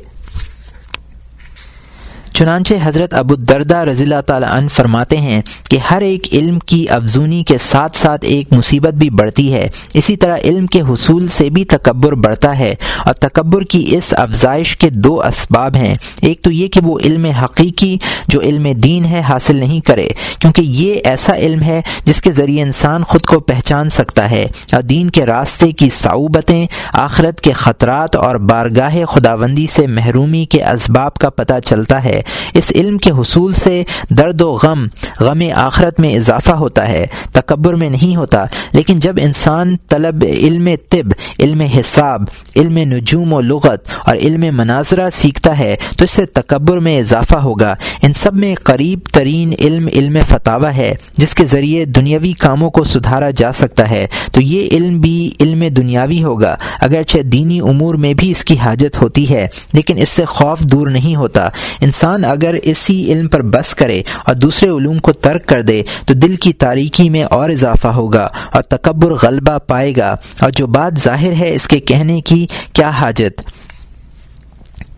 [2.34, 6.90] چنانچہ حضرت ابو الدردہ رضی اللہ تعالیٰ عنہ فرماتے ہیں کہ ہر ایک علم کی
[6.90, 11.50] افزونی کے ساتھ ساتھ ایک مصیبت بھی بڑھتی ہے۔ اسی طرح علم کے حصول سے
[11.50, 16.52] بھی تکبر بڑھتا ہے اور تکبر کی اس افزائش کے دو اسباب ہیں۔ ایک تو
[16.52, 20.08] یہ کہ وہ علم حقیقی جو علم دین ہے حاصل نہیں کرے،
[20.40, 24.82] کیونکہ یہ ایسا علم ہے جس کے ذریعے انسان خود کو پہچان سکتا ہے اور
[24.82, 31.14] دین کے راستے کی صعوبتیں، آخرت کے خطرات اور بارگاہ خداوندی سے محرومی کے اسباب
[31.14, 32.22] کا پتہ چلتا ہے۔
[32.54, 34.88] اس علم کے حصول سے درد و غم
[35.20, 40.70] غم آخرت میں اضافہ ہوتا ہے، تکبر میں نہیں ہوتا۔ لیکن جب انسان طلب علم
[40.90, 42.22] طب، علم حساب،
[42.56, 47.36] علم نجوم و لغت اور علم مناظرہ سیکھتا ہے، تو اس سے تکبر میں اضافہ
[47.36, 52.70] ہوگا۔ ان سب میں قریب ترین علم علم فتح ہے، جس کے ذریعے دنیاوی کاموں
[52.70, 57.96] کو سدھارا جا سکتا ہے۔ تو یہ علم بھی علم دنیاوی ہوگا، اگرچہ دینی امور
[57.96, 61.50] میں بھی اس کی حاجت ہوتی ہے، لیکن اس سے خوف دور نہیں ہوتا۔
[61.82, 65.82] انسان انسان اگر اسی علم پر بس کرے اور دوسرے علوم کو ترک کر دے،
[66.06, 70.68] تو دل کی تاریکی میں اور اضافہ ہوگا اور تکبر غلبہ پائے گا۔ اور جو
[70.68, 73.42] بات ظاہر ہے اس کے کہنے کی کیا حاجت؟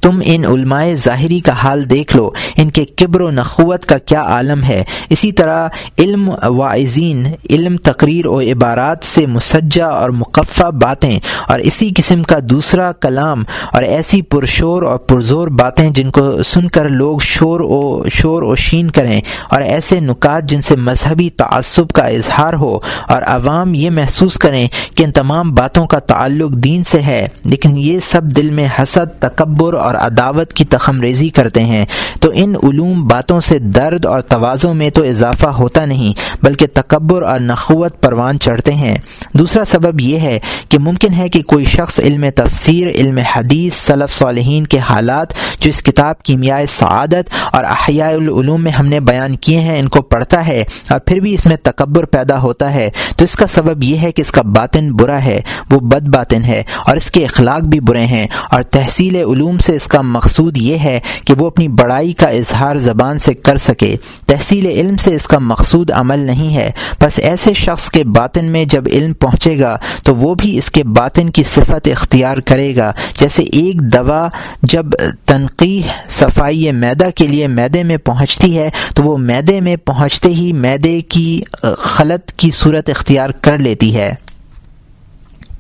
[0.06, 4.22] تم ان علماء ظاہری کا حال دیکھ لو، ان کے کبر و نخوت کا کیا
[4.24, 5.68] عالم ہے۔ اسی طرح
[6.00, 12.38] علم وائزین علم تقریر و عبارات سے مسجہ اور مقفع باتیں، اور اسی قسم کا
[12.44, 18.10] دوسرا کلام اور ایسی پرشور اور پرزور باتیں جن کو سن کر لوگ شور و
[18.14, 23.22] شور و شین کریں، اور ایسے نکات جن سے مذہبی تعصب کا اظہار ہو، اور
[23.28, 28.00] عوام یہ محسوس کریں کہ ان تمام باتوں کا تعلق دین سے ہے، لیکن یہ
[28.04, 31.86] سب دل میں حسد، تکبر اور اور عداوت کی تخم ریزی کرتے ہیں۔
[32.22, 37.22] تو ان علوم باتوں سے درد اور توازوں میں تو اضافہ ہوتا نہیں، بلکہ تکبر
[37.22, 38.96] اور نخوت پروان چڑھتے ہیں۔
[39.34, 44.14] دوسرا سبب یہ ہے کہ ممکن ہے کہ کوئی شخص علم تفسیر، علم حدیث صلف
[44.14, 45.28] صالحین کے حالات،
[45.60, 49.88] جو اس کتاب کیمیاء سعادت اور احیاء العلوم میں ہم نے بیان کیے ہیں، ان
[49.88, 53.48] کو پڑھتا ہے اور پھر بھی اس میں تکبر پیدا ہوتا ہے۔ تو اس کا
[53.48, 57.12] سبب یہ ہے کہ اس کا باطن برا ہے، وہ بد باطن ہے اور اس
[57.12, 61.34] کے اخلاق بھی برے ہیں اور تحصیل علوم سے اس کا مقصود یہ ہے کہ
[61.34, 63.96] وہ اپنی بڑائی کا اظہار زبان سے کر سکے۔
[64.26, 66.72] تحصیل علم سے اس کا مقصود عمل نہیں ہے۔
[67.02, 70.84] بس ایسے شخص کے باطن میں جب علم پہنچے گا، تو وہ بھی اس کے
[70.84, 74.30] باطن کی صفت اختیار کرے گا۔ جیسے ایک دوا
[74.64, 74.86] جب
[75.26, 80.54] تنقیح صفائی میدا کے لیے میدے میں پہنچتی ہے، تو وہ میدے میں پہنچتے ہی
[80.54, 81.42] میدے کی،
[81.78, 84.14] خلط کی صورت اختیار کر لیتی ہے۔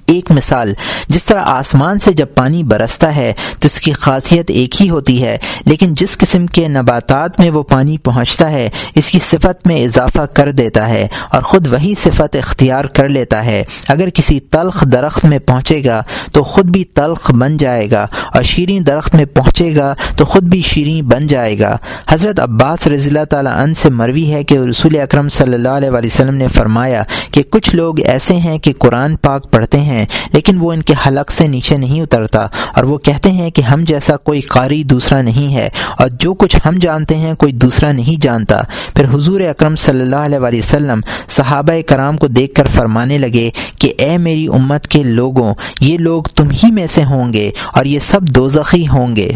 [0.07, 0.73] ایک مثال،
[1.07, 5.23] جس طرح آسمان سے جب پانی برستا ہے، تو اس کی خاصیت ایک ہی ہوتی
[5.23, 9.83] ہے، لیکن جس قسم کے نباتات میں وہ پانی پہنچتا ہے، اس کی صفت میں
[9.83, 14.83] اضافہ کر دیتا ہے اور خود وہی صفت اختیار کر لیتا ہے۔ اگر کسی تلخ
[14.91, 19.25] درخت میں پہنچے گا، تو خود بھی تلخ بن جائے گا، اور شیریں درخت میں
[19.33, 21.75] پہنچے گا، تو خود بھی شیریں بن جائے گا۔
[22.09, 25.89] حضرت عباس رضی اللہ تعالیٰ عنہ سے مروی ہے کہ رسول اکرم صلی اللہ علیہ
[26.05, 30.57] وسلم نے فرمایا کہ کچھ لوگ ایسے ہیں کہ قرآن پاک پڑھتے ہیں ہیں، لیکن
[30.59, 34.17] وہ ان کے حلق سے نیچے نہیں اترتا اور وہ کہتے ہیں کہ ہم جیسا
[34.17, 38.61] کوئی قاری دوسرا نہیں ہے اور جو کچھ ہم جانتے ہیں کوئی دوسرا نہیں جانتا۔
[38.95, 43.93] پھر حضور اکرم صلی اللہ علیہ وسلم صحابہ کرام کو دیکھ کر فرمانے لگے کہ
[43.97, 47.99] اے میری امت کے لوگوں، یہ لوگ تم ہی میں سے ہوں گے اور یہ
[47.99, 49.29] سب دوزخی ہوں گے۔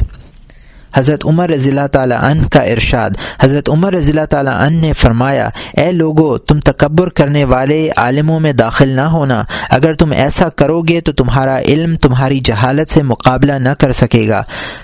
[0.95, 4.93] حضرت عمر رضی اللہ تعالیٰ عنہ کا ارشاد۔ حضرت عمر رضی اللہ تعالیٰ عنہ نے
[4.93, 10.49] فرمایا، اے لوگو، تم تکبر کرنے والے عالموں میں داخل نہ ہونا۔ اگر تم ایسا
[10.49, 14.43] کرو گے تو تمہارا علم تمہاری جہالت سے مقابلہ نہ کر سکے گا۔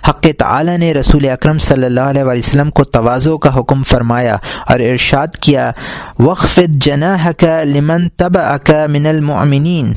[0.09, 4.35] حق تعالی نے رسول اکرم صلی اللہ علیہ وسلم کو توازو کا حکم فرمایا
[4.67, 5.71] اور ارشاد کیا
[6.19, 8.37] وقف جناح کا لمن تب
[8.89, 9.93] من المؤمنین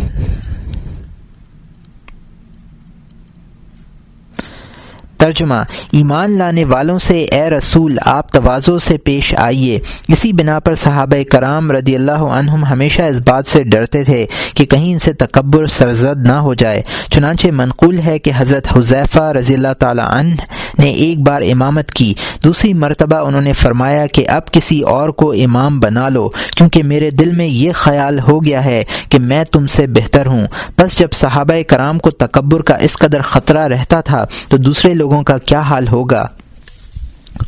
[5.19, 5.55] ترجمہ،
[5.93, 11.23] ایمان لانے والوں سے اے رسول، آپ توازو سے پیش آئیے۔ اسی بنا پر صحابہ
[11.31, 15.67] کرام رضی اللہ عنہم ہمیشہ اس بات سے ڈرتے تھے کہ کہیں ان سے تکبر
[15.67, 20.35] سرزد نہ ہو جائے۔ چنانچہ منقول ہے کہ حضرت حضیفہ رضی اللہ تعالی عنہ
[20.79, 25.33] نے ایک بار امامت کی۔ دوسری مرتبہ انہوں نے فرمایا کہ اب کسی اور کو
[25.33, 29.67] امام بنا لو، کیونکہ میرے دل میں یہ خیال ہو گیا ہے کہ میں تم
[29.67, 30.47] سے بہتر ہوں۔
[30.79, 35.08] بس جب صحابہ کرام کو تکبر کا اس قدر خطرہ رہتا تھا تو دوسرے لوگ
[35.09, 36.27] لوگوں کا کیا حال ہوگا؟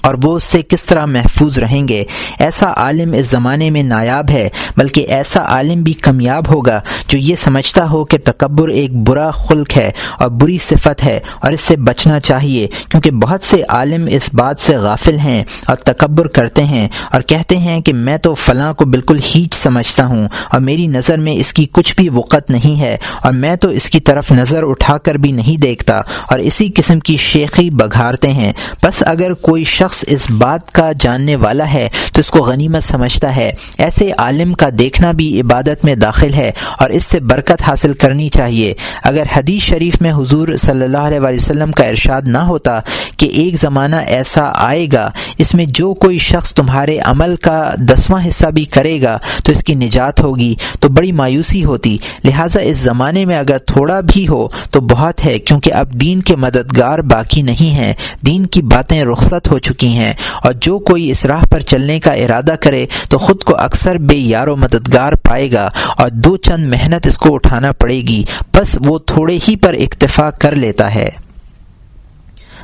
[0.03, 2.05] اور وہ اس سے کس طرح محفوظ رہیں گے؟
[2.39, 7.37] ایسا عالم اس زمانے میں نایاب ہے، بلکہ ایسا عالم بھی کمیاب ہوگا جو یہ
[7.37, 11.77] سمجھتا ہو کہ تکبر ایک برا خلق ہے اور بری صفت ہے اور اس سے
[11.77, 16.89] بچنا چاہیے، کیونکہ بہت سے عالم اس بات سے غافل ہیں اور تکبر کرتے ہیں
[17.13, 21.19] اور کہتے ہیں کہ میں تو فلاں کو بالکل ہیچ سمجھتا ہوں اور میری نظر
[21.19, 24.63] میں اس کی کچھ بھی وقت نہیں ہے اور میں تو اس کی طرف نظر
[24.63, 29.65] اٹھا کر بھی نہیں دیکھتا اور اسی قسم کی شیخی بگھارتے ہیں۔ بس اگر کوئی
[29.81, 34.53] شخص اس بات کا جاننے والا ہے تو اس کو غنیمت سمجھتا ہے۔ ایسے عالم
[34.53, 39.23] کا دیکھنا بھی عبادت میں داخل ہے اور اس سے برکت حاصل کرنی چاہیے۔ اگر
[39.37, 42.81] حدیث شریف میں حضور صلی اللہ علیہ وسلم کا ارشاد نہ ہوتا
[43.17, 48.29] کہ ایک زمانہ ایسا آئے گا، اس میں جو کوئی شخص تمہارے عمل کا دسواں
[48.29, 52.79] حصہ بھی کرے گا تو اس کی نجات ہوگی، تو بڑی مایوسی ہوتی۔ لہٰذا اس
[52.79, 57.43] زمانے میں اگر تھوڑا بھی ہو تو بہت ہے، کیونکہ اب دین کے مددگار باقی
[57.43, 57.93] نہیں ہیں۔
[58.27, 60.13] دین کی باتیں رخصت ہو چکی ہیں۔
[60.45, 64.17] اور جو کوئی اس راہ پر چلنے کا ارادہ کرے تو خود کو اکثر بے
[64.17, 68.79] یار و مددگار پائے گا اور دو چند محنت اس کو اٹھانا پڑے گی۔ بس
[68.87, 71.09] وہ تھوڑے ہی پر اکتفا کر لیتا ہے۔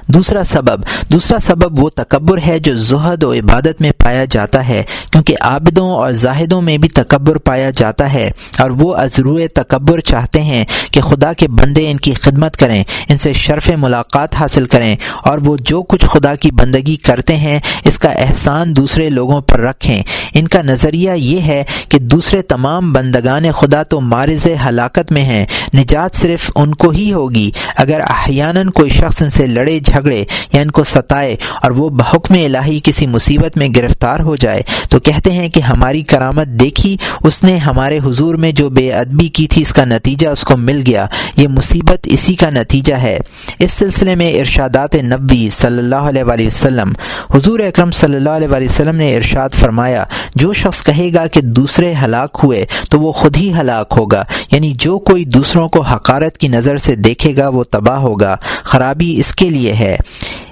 [0.09, 4.83] دوسرا سبب دوسرا سبب وہ تکبر ہے جو زہد و عبادت میں پایا جاتا ہے،
[5.13, 10.43] کیونکہ عابدوں اور زاہدوں میں بھی تکبر پایا جاتا ہے، اور وہ عزرو تکبر چاہتے
[10.43, 14.95] ہیں کہ خدا کے بندے ان کی خدمت کریں، ان سے شرف ملاقات حاصل کریں،
[15.25, 19.61] اور وہ جو کچھ خدا کی بندگی کرتے ہیں، اس کا احسان دوسرے لوگوں پر
[19.61, 20.03] رکھیں۔
[20.35, 25.45] ان کا نظریہ یہ ہے کہ دوسرے تمام بندگان خدا تو مارز ہلاکت میں ہیں،
[25.75, 30.61] نجات صرف ان کو ہی ہوگی۔ اگر احیاناً کوئی شخص ان سے لڑے جھگڑے یا
[30.61, 35.33] ان کو ستائے اور وہ بحکم الہی کسی مصیبت میں گرفتار ہو جائے، تو کہتے
[35.33, 39.63] ہیں کہ ہماری کرامت دیکھی، اس نے ہمارے حضور میں جو بے ادبی کی تھی،
[39.63, 41.07] اس کا نتیجہ اس کو مل گیا۔
[41.37, 43.19] یہ مصیبت اسی کا نتیجہ ہے۔
[43.59, 46.93] اس سلسلے میں ارشادات نبی صلی اللہ علیہ وآلہ وسلم،
[47.35, 50.05] حضور اکرم صلی اللہ علیہ وآلہ وسلم نے ارشاد فرمایا،
[50.35, 54.75] جو شخص کہے گا کہ دوسرے ہلاک ہوئے، تو وہ خود ہی ہلاک ہوگا۔ یعنی
[54.79, 59.35] جو کوئی دوسروں کو حقارت کی نظر سے دیکھے گا وہ تباہ ہوگا، خرابی اس
[59.35, 59.97] کے لیے ہے۔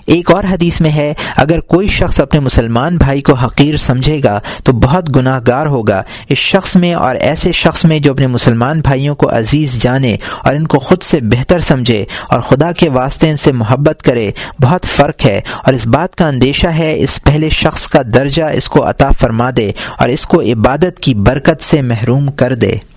[0.06, 4.40] ایک اور حدیث میں ہے، اگر کوئی شخص اپنے مسلمان بھائی کو حقیر سمجھے گا
[4.64, 8.80] تو بہت گناہ گار ہوگا۔ اس شخص میں اور ایسے شخص میں جو اپنے مسلمان
[8.80, 13.30] بھائیوں کو عزیز جانے اور ان کو خود سے بہتر سمجھے اور خدا کے واسطے
[13.30, 14.30] ان سے محبت کرے،
[14.62, 18.68] بہت فرق ہے۔ اور اس بات کا اندیشہ ہے، اس پہلے شخص کا درجہ اس
[18.68, 22.93] کو عطا فرما دے اور اس کو عبادت کی برکت سے محروم کر دے۔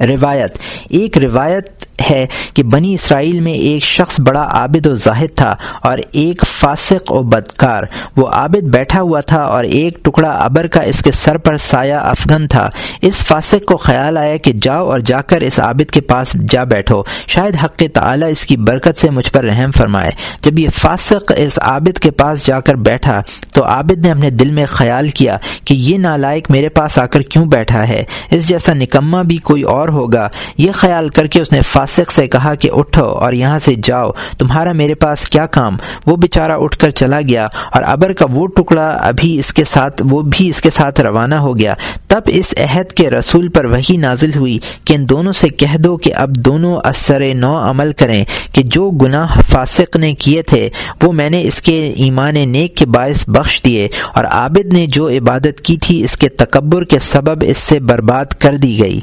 [0.00, 0.56] روایت۔
[0.88, 1.68] ایک روایت
[2.10, 7.12] ہے کہ بنی اسرائیل میں ایک شخص بڑا عابد و زاہد تھا اور ایک فاسق
[7.12, 7.82] و بدکار۔
[8.16, 11.94] وہ عابد بیٹھا ہوا تھا اور ایک ٹکڑا ابر کا اس کے سر پر سایہ
[11.94, 12.70] افغن تھا۔
[13.02, 16.64] اس فاسق کو خیال آیا کہ جاؤ اور جا کر اس عابد کے پاس جا
[16.64, 20.10] بیٹھو۔ شاید حق تعالی اس کی برکت سے مجھ پر رحم فرمائے۔
[20.40, 23.22] جب یہ فاسق اس عابد کے پاس جا کر بیٹھا
[23.54, 27.22] تو عابد نے اپنے دل میں خیال کیا کہ یہ نالائق میرے پاس آ کر
[27.22, 31.52] کیوں بیٹھا ہے؟ اس جیسا نکما بھی کوئی اور ہوگا۔ یہ خیال کر کے اس
[31.52, 35.46] نے فاسق فاسق سے کہا کہ اٹھو اور یہاں سے جاؤ، تمہارا میرے پاس کیا
[35.46, 35.76] کام؟
[36.06, 40.02] وہ بیچارہ اٹھ کر چلا گیا اور ابر کا وہ ٹکڑا ابھی اس کے ساتھ،
[40.10, 41.74] وہ بھی اس کے ساتھ روانہ ہو گیا۔
[42.08, 45.96] تب اس عہد کے رسول پر وہی نازل ہوئی کہ ان دونوں سے کہہ دو
[45.96, 50.68] کہ اب دونوں اثر نو عمل کریں کہ جو گناہ فاسق نے کیے تھے،
[51.02, 55.08] وہ میں نے اس کے ایمان نیک کے باعث بخش دیے اور عابد نے جو
[55.08, 59.00] عبادت کی تھی، اس کے تکبر کے سبب اس سے برباد کر دی گئی۔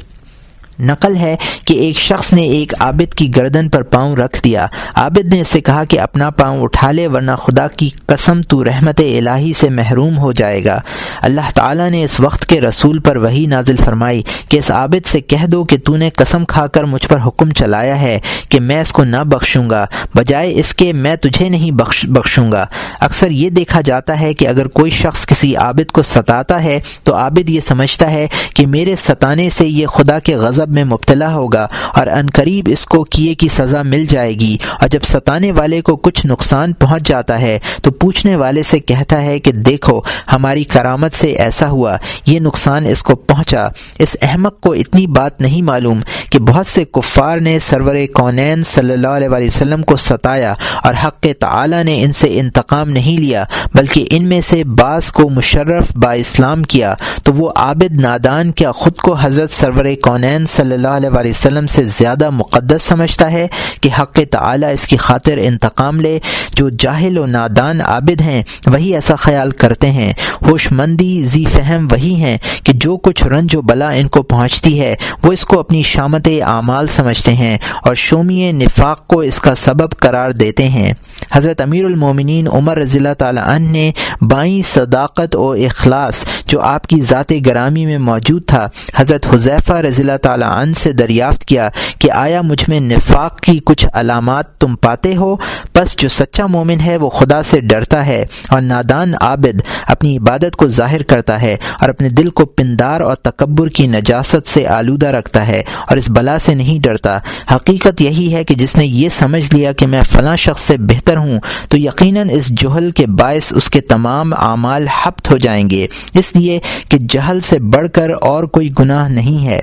[0.82, 5.34] نقل ہے کہ ایک شخص نے ایک عابد کی گردن پر پاؤں رکھ دیا۔ عابد
[5.34, 9.00] نے اس سے کہا کہ اپنا پاؤں اٹھا لے ورنہ خدا کی قسم تو رحمت
[9.00, 10.80] الہی سے محروم ہو جائے گا۔
[11.20, 15.20] اللہ تعالیٰ نے اس وقت کے رسول پر وہی نازل فرمائی کہ اس عابد سے
[15.20, 18.18] کہہ دو کہ تو نے قسم کھا کر مجھ پر حکم چلایا ہے
[18.48, 22.52] کہ میں اس کو نہ بخشوں گا۔ بجائے اس کے میں تجھے نہیں بخش بخشوں
[22.52, 22.66] گا۔
[23.00, 27.14] اکثر یہ دیکھا جاتا ہے کہ اگر کوئی شخص کسی عابد کو ستاتا ہے تو
[27.14, 31.68] عابد یہ سمجھتا ہے کہ میرے ستانے سے یہ خدا کے غضب میں مبتلا ہوگا
[31.94, 35.80] اور ان قریب اس کو کیے کی سزا مل جائے گی۔ اور جب ستانے والے
[35.80, 40.00] کو کچھ نقصان پہنچ جاتا ہے، تو پوچھنے والے سے کہتا ہے کہ دیکھو،
[40.32, 41.96] ہماری کرامت سے ایسا ہوا،
[42.26, 43.68] یہ نقصان اس کو پہنچا۔
[43.98, 46.00] اس احمق کو اتنی بات نہیں معلوم
[46.30, 51.26] کہ بہت سے کفار نے سرور کونین صلی اللہ علیہ وسلم کو ستایا اور حق
[51.38, 53.44] تعالی نے ان سے انتقام نہیں لیا،
[53.74, 56.94] بلکہ ان میں سے بعض کو مشرف با اسلام کیا۔
[57.24, 61.84] تو وہ عابد نادان کیا خود کو حضرت سرور کونین صلی اللہ علیہ وسلم سے
[61.84, 63.46] زیادہ مقدس سمجھتا ہے
[63.80, 66.18] کہ حق تعالی اس کی خاطر انتقام لے،
[66.54, 71.86] جو جاہل و نادان عابد ہیں، وہی ایسا خیال کرتے ہیں۔ ہوش مندی ذی فہم
[71.90, 74.94] وہی ہیں کہ جو کچھ رنج و بلا ان کو پہنچتی ہے،
[75.24, 79.90] وہ اس کو اپنی شامت اعمال سمجھتے ہیں اور شومی نفاق کو اس کا سبب
[79.98, 80.92] قرار دیتے ہیں۔
[81.32, 83.90] حضرت امیر المومنین عمر رضی اللہ تعالیٰ عنہ نے
[84.20, 90.02] بائیں صداقت و اخلاص جو آپ کی ذات گرامی میں موجود تھا، حضرت حضیفہ رضی
[90.02, 91.68] اللہ تعالیٰ عنہ سے دریافت کیا
[91.98, 95.36] کہ آیا مجھ میں نفاق کی کچھ علامات تم پاتے ہو۔
[95.74, 100.56] بس جو سچا مومن ہے وہ خدا سے ڈرتا ہے اور نادان عابد اپنی عبادت
[100.56, 105.06] کو ظاہر کرتا ہے اور اپنے دل کو پندار اور تکبر کی نجاست سے آلودہ
[105.06, 107.18] رکھتا ہے اور اس بلا سے نہیں ڈرتا۔
[107.54, 111.16] حقیقت یہی ہے کہ جس نے یہ سمجھ لیا کہ میں فلاں شخص سے بہتر
[111.16, 115.86] ہوں، تو یقیناً اس جہل کے باعث اس کے تمام اعمال ہفت ہو جائیں گے۔
[116.14, 119.60] اس لیے کہ جہل سے بڑھ کر اور کوئی گناہ نہیں ہے۔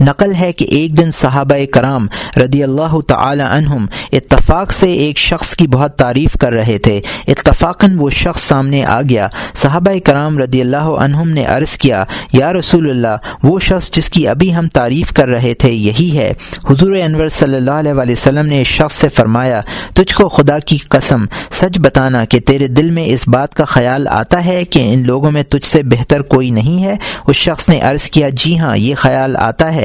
[0.00, 2.06] نقل ہے کہ ایک دن صحابہ کرام
[2.36, 7.96] رضی اللہ تعالی عنہم اتفاق سے ایک شخص کی بہت تعریف کر رہے تھے۔ اتفاقاً
[7.98, 12.90] وہ شخص سامنے آ گیا۔ صحابہ کرام رضی اللہ عنہم نے عرض کیا، یا رسول
[12.90, 16.32] اللہ وہ شخص جس کی ابھی ہم تعریف کر رہے تھے یہی ہے۔
[16.70, 19.60] حضور انور صلی اللہ علیہ وسلم نے اس شخص سے فرمایا،
[19.94, 24.08] تجھ کو خدا کی قسم، سچ بتانا کہ تیرے دل میں اس بات کا خیال
[24.08, 27.80] آتا ہے کہ ان لوگوں میں تجھ سے بہتر کوئی نہیں ہے۔ اس شخص نے
[27.80, 29.75] عرض کیا جی ہاں یہ خیال آتا ہے۔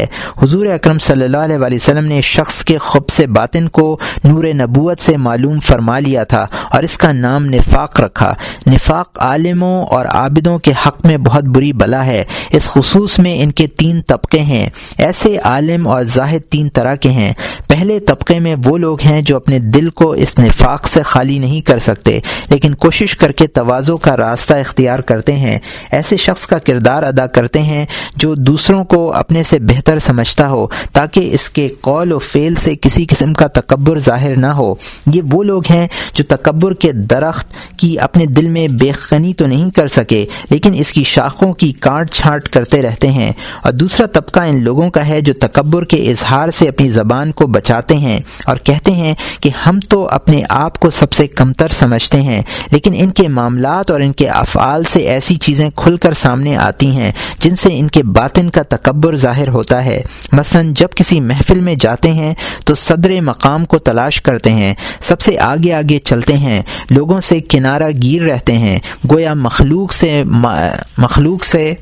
[0.43, 4.99] حضور اکرم صلی اللہ علیہ وسلم نے شخص کے خب سے باطن کو نور نبوت
[4.99, 8.33] سے معلوم فرما لیا تھا اور اس کا نام نفاق رکھا۔
[8.67, 13.51] نفاق عالموں اور عابدوں کے حق میں بہت بری بلا ہے۔ اس خصوص میں ان
[13.51, 17.33] کے تین طبقے ہیں۔ ایسے عالم اور زاہد تین طرح کے ہیں۔
[17.67, 21.61] پہلے طبقے میں وہ لوگ ہیں جو اپنے دل کو اس نفاق سے خالی نہیں
[21.61, 22.19] کر سکتے،
[22.49, 25.59] لیکن کوشش کر کے توازوں کا راستہ اختیار کرتے ہیں۔
[25.91, 27.85] ایسے شخص کا کردار ادا کرتے ہیں
[28.15, 32.55] جو دوسروں کو اپنے سے بہتر بہتر سمجھتا ہو تاکہ اس کے قول و فعل
[32.55, 34.73] سے کسی قسم کا تکبر ظاہر نہ ہو۔
[35.13, 39.47] یہ وہ لوگ ہیں جو تکبر کے درخت کی اپنے دل میں بے خنی تو
[39.47, 43.31] نہیں کر سکے، لیکن اس کی شاخوں کی کاٹ چھانٹ کرتے رہتے ہیں۔
[43.63, 47.47] اور دوسرا طبقہ ان لوگوں کا ہے جو تکبر کے اظہار سے اپنی زبان کو
[47.47, 52.21] بچاتے ہیں اور کہتے ہیں کہ ہم تو اپنے آپ کو سب سے کمتر سمجھتے
[52.21, 56.55] ہیں، لیکن ان کے معاملات اور ان کے افعال سے ایسی چیزیں کھل کر سامنے
[56.57, 60.01] آتی ہیں جن سے ان کے باطن کا تکبر ظاہر ہوتا ہوتا ہے۔
[60.31, 62.33] مثلا جب کسی محفل میں جاتے ہیں
[62.65, 67.39] تو صدر مقام کو تلاش کرتے ہیں۔ سب سے آگے آگے چلتے ہیں۔ لوگوں سے
[67.39, 68.79] کنارہ گیر رہتے ہیں۔
[69.11, 70.23] گویا مخلوق سے
[70.97, 71.73] مخلوق سے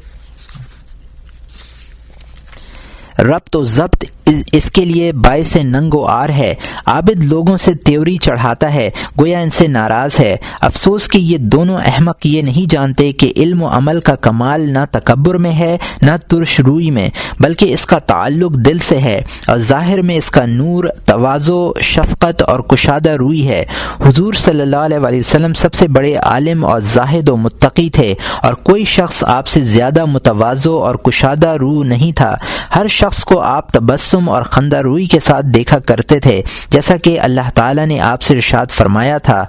[3.19, 4.05] ربط و ضبط
[4.51, 6.53] اس کے لیے باعث ننگ و آر ہے۔
[6.85, 8.89] عابد لوگوں سے تیوری چڑھاتا ہے،
[9.19, 13.63] گویا ان سے ناراض ہے۔ افسوس کہ یہ دونوں احمق یہ نہیں جانتے کہ علم
[13.63, 17.09] و عمل کا کمال نہ تکبر میں ہے، نہ ترش روئی میں،
[17.39, 22.41] بلکہ اس کا تعلق دل سے ہے۔ اور ظاہر میں اس کا نور توازو شفقت
[22.41, 23.65] اور کشادہ روئی ہے۔
[24.05, 28.13] حضور صلی اللہ علیہ وسلم سب سے بڑے عالم اور زاہد و متقی تھے،
[28.43, 32.35] اور کوئی شخص آپ سے زیادہ متوازو اور کشادہ روح نہیں تھا۔
[32.75, 37.19] ہر شخص کو آپ تبسم اور خندہ روئی کے ساتھ دیکھا کرتے تھے، جیسا کہ
[37.19, 39.45] اللہ تعالیٰ نے آپ سے ارشاد فرمایا تھا۔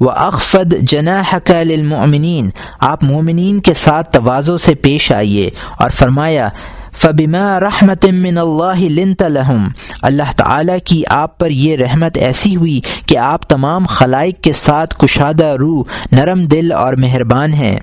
[0.00, 6.48] وہ اخفد جناح للمؤمنین آپ مومنین کے ساتھ توازوں سے پیش آئیے۔ اور فرمایا،
[6.92, 9.68] فبما رحمت من اللہ لنت لہم
[10.02, 14.94] اللہ تعالیٰ کی آپ پر یہ رحمت ایسی ہوئی کہ آپ تمام خلائق کے ساتھ
[14.98, 17.80] کشادہ روح، نرم دل اور مہربان ہیں۔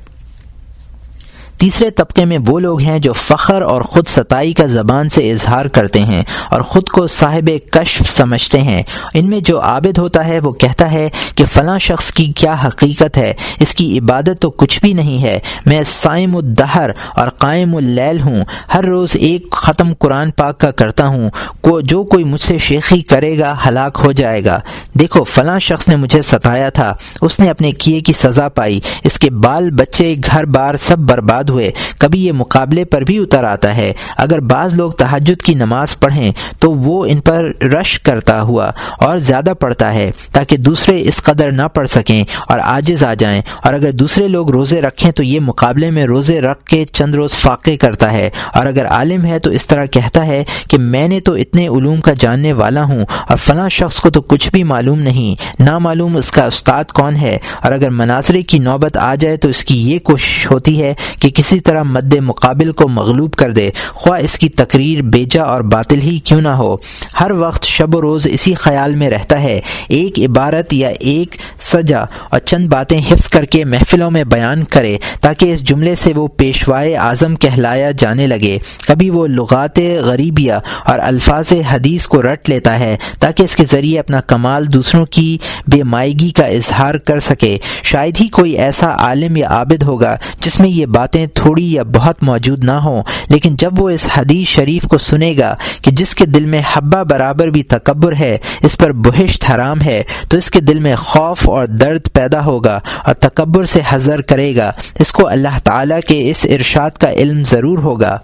[1.59, 5.65] تیسرے طبقے میں وہ لوگ ہیں جو فخر اور خود ستائی کا زبان سے اظہار
[5.65, 8.83] کرتے ہیں اور خود کو صاحب کشف سمجھتے ہیں۔
[9.13, 13.17] ان میں جو عابد ہوتا ہے وہ کہتا ہے کہ فلاں شخص کی کیا حقیقت
[13.17, 18.21] ہے؟ اس کی عبادت تو کچھ بھی نہیں ہے۔ میں سائم الدہر اور قائم اللیل
[18.21, 18.43] ہوں۔
[18.73, 21.29] ہر روز ایک ختم قرآن پاک کا کرتا ہوں۔
[21.61, 24.59] کو جو کوئی مجھ سے شیخی کرے گا، ہلاک ہو جائے گا۔
[24.99, 29.19] دیکھو، فلاں شخص نے مجھے ستایا تھا۔ اس نے اپنے کیے کی سزا پائی۔ اس
[29.19, 33.77] کے بال بچے گھر بار سب برباد ہوئے۔ کبھی یہ مقابلے پر بھی اتر آتا
[33.77, 38.71] ہے۔ اگر بعض لوگ تحجد کی نماز پڑھیں تو وہ ان پر رش کرتا ہوا
[38.99, 43.41] اور زیادہ پڑھتا ہے تاکہ دوسرے اس قدر نہ پڑھ سکیں اور آجز آ جائیں۔
[43.63, 47.31] اور اگر دوسرے لوگ روزے رکھیں تو یہ مقابلے میں روزے رکھ کے چند روز
[47.37, 51.19] فاقے کرتا ہے۔ اور اگر عالم ہے تو اس طرح کہتا ہے کہ میں نے
[51.19, 54.99] تو اتنے علوم کا جاننے والا ہوں اور فلاں شخص کو تو کچھ بھی معلوم
[54.99, 59.49] نہیں۔ نامعلوم اس کا استاد کون ہے؟ اور اگر مناظرے کی نوبت آ جائے تو
[59.49, 63.69] اس کی یہ کوشش ہوتی ہے کہ کسی طرح مد مقابل کو مغلوب کر دے۔
[63.89, 66.75] خواہ اس کی تقریر بیجا اور باطل ہی کیوں نہ ہو۔
[67.19, 71.99] ہر وقت شب و روز اسی خیال میں رہتا ہے۔ ایک عبارت یا ایک سجا
[72.29, 76.27] اور چند باتیں حفظ کر کے محفلوں میں بیان کرے تاکہ اس جملے سے وہ
[76.27, 80.53] پیشوائے اعظم کہلایا جانے لگے۔ کبھی وہ لغات غریبیہ
[80.85, 85.37] اور الفاظ حدیث کو رٹ لیتا ہے تاکہ اس کے ذریعے اپنا کمال دوسروں کی
[85.67, 90.59] بے مائگی کا اظہار کر سکے۔ شاید ہی کوئی ایسا عالم یا عابد ہوگا جس
[90.59, 94.87] میں یہ باتیں تھوڑی یا بہت موجود نہ ہوں، لیکن جب وہ اس حدیث شریف
[94.87, 98.91] کو سنے گا کہ جس کے دل میں حبہ برابر بھی تکبر ہے، اس پر
[98.91, 103.65] بہشت حرام ہے، تو اس کے دل میں خوف اور درد پیدا ہوگا اور تکبر
[103.65, 108.17] سے حضر کرے گا۔ اس کو اللہ تعالیٰ کے اس ارشاد کا علم ضرور ہوگا۔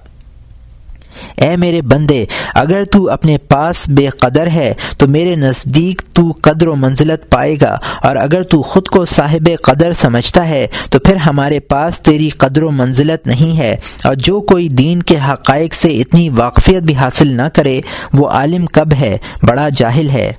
[1.35, 6.67] اے میرے بندے، اگر تو اپنے پاس بے قدر ہے، تو میرے نزدیک تو قدر
[6.67, 11.15] و منزلت پائے گا، اور اگر تو خود کو صاحب قدر سمجھتا ہے، تو پھر
[11.15, 15.97] ہمارے پاس تیری قدر و منزلت نہیں ہے، اور جو کوئی دین کے حقائق سے
[15.97, 17.79] اتنی واقفیت بھی حاصل نہ کرے،
[18.13, 20.31] وہ عالم کب ہے؟ بڑا جاہل ہے۔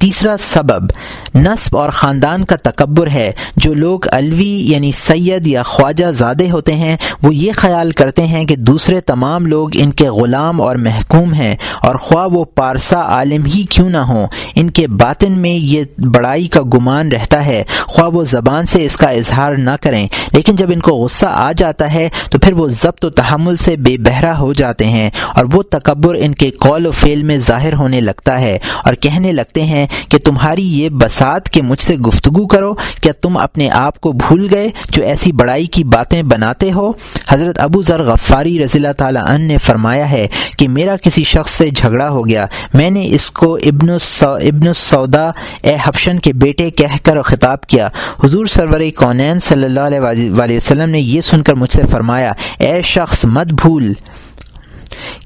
[0.00, 0.90] تیسرا سبب،
[1.34, 6.72] نصب اور خاندان کا تکبر ہے۔ جو لوگ الوی یعنی سید یا خواجہ زادے ہوتے
[6.72, 11.34] ہیں، وہ یہ خیال کرتے ہیں کہ دوسرے تمام لوگ ان کے غلام اور محکوم
[11.34, 15.84] ہیں اور خواہ وہ پارسا عالم ہی کیوں نہ ہوں، ان کے باطن میں یہ
[15.98, 20.54] بڑائی کا گمان رہتا ہے۔ خواہ وہ زبان سے اس کا اظہار نہ کریں، لیکن
[20.54, 23.96] جب ان کو غصہ آ جاتا ہے، تو پھر وہ ضبط و تحمل سے بے
[23.98, 28.00] بہرا ہو جاتے ہیں اور وہ تکبر ان کے قول و فعل میں ظاہر ہونے
[28.00, 32.74] لگتا ہے اور کہنے لگتے ہیں کہ تمہاری یہ بسات کہ مجھ سے گفتگو کرو،
[33.02, 36.92] کیا تم اپنے آپ کو بھول گئے جو ایسی بڑائی کی باتیں بناتے ہو؟
[37.28, 40.26] حضرت ابو ذر غفاری رضی اللہ تعالیٰ عنہ نے فرمایا ہے
[40.58, 45.30] کہ میرا کسی شخص سے جھگڑا ہو گیا۔ میں نے اس کو ابن ابن السودا
[45.62, 47.88] اے حفشن کے بیٹے کہہ کر خطاب کیا۔
[48.24, 52.80] حضور سرور کونین صلی اللہ علیہ وسلم نے یہ سن کر مجھ سے فرمایا، اے
[52.84, 53.92] شخص مت بھول۔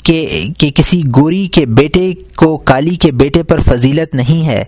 [0.04, 4.64] کہ کہ کسی گوری کے بیٹے کو کالی کے بیٹے پر فضیلت نہیں ہے۔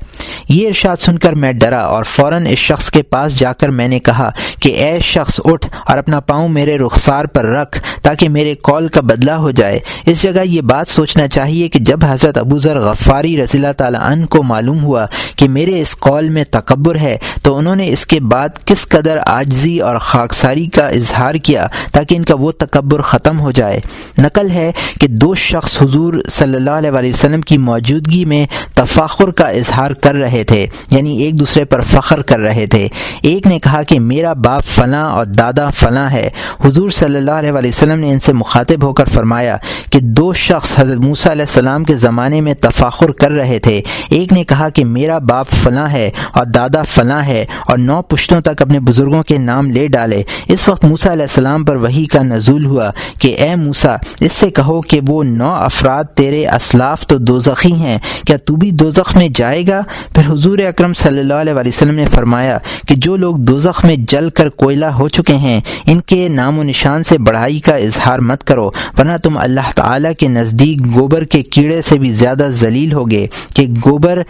[0.49, 3.89] یہ ارشاد سن کر میں ڈرا اور فوراً اس شخص کے پاس جا کر میں
[3.89, 4.31] نے کہا
[4.63, 9.01] کہ اے شخص اٹھ اور اپنا پاؤں میرے رخسار پر رکھ تاکہ میرے کال کا
[9.01, 13.37] بدلہ ہو جائے۔ اس جگہ یہ بات سوچنا چاہیے کہ جب حضرت ابو ذر غفاری
[13.43, 15.07] رضی اللہ تعالیٰ عنہ کو معلوم ہوا
[15.37, 19.19] کہ میرے اس کال میں تکبر ہے تو انہوں نے اس کے بعد کس قدر
[19.27, 23.81] آجزی اور خاکساری کا اظہار کیا تاکہ ان کا وہ تکبر ختم ہو جائے۔
[24.19, 29.31] نقل ہے کہ دو دو شخص حضور صلی اللہ علیہ وسلم کی موجودگی میں تفاخر
[29.31, 32.89] کا اظہار کر رہے تھے یعنی ایک دوسرے پر فخر کر رہے تھے۔
[33.23, 36.31] ایک نے کہا کہ میرا باپ فلاں اور دادا فلاں ہے۔
[36.65, 39.57] حضور صلی اللہ علیہ وسلم نے ان سے مخاطب ہو کر فرمایا
[39.93, 44.33] کہ دو شخص حضرت موسیٰ علیہ السلام کے زمانے میں تفاخر کر رہے تھے۔ ایک
[44.33, 48.63] نے کہا کہ میرا باپ فلاں ہے اور دادا فلاں ہے اور نو پشتوں تک
[48.63, 52.65] اپنے بزرگوں کے نام لے ڈالے۔ اس وقت موسا علیہ السلام پر وہی کا نزول
[52.65, 57.73] ہوا کہ اے موسا اس سے کہو کہ وہ نو افراد تیرے اسلاف تو دوزخی
[57.73, 59.81] ہیں۔ کیا تو بھی دوزخ میں جائے گا؟
[60.15, 62.59] پھر حضور اکرم صلی اللہ علیہ وسلم نے فرمایا
[62.89, 66.63] کہ جو لوگ دوزخ میں جل کر کوئلہ ہو چکے ہیں، ان کے نام و
[66.63, 71.43] نشان سے بڑھائی کا اظہار مت کرو، ورنہ تم اللہ تعالیٰ کے نزدیک گوبر کے
[71.43, 74.23] کیڑے سے بھی زیادہ ذلیل ہوگے کہ گوبر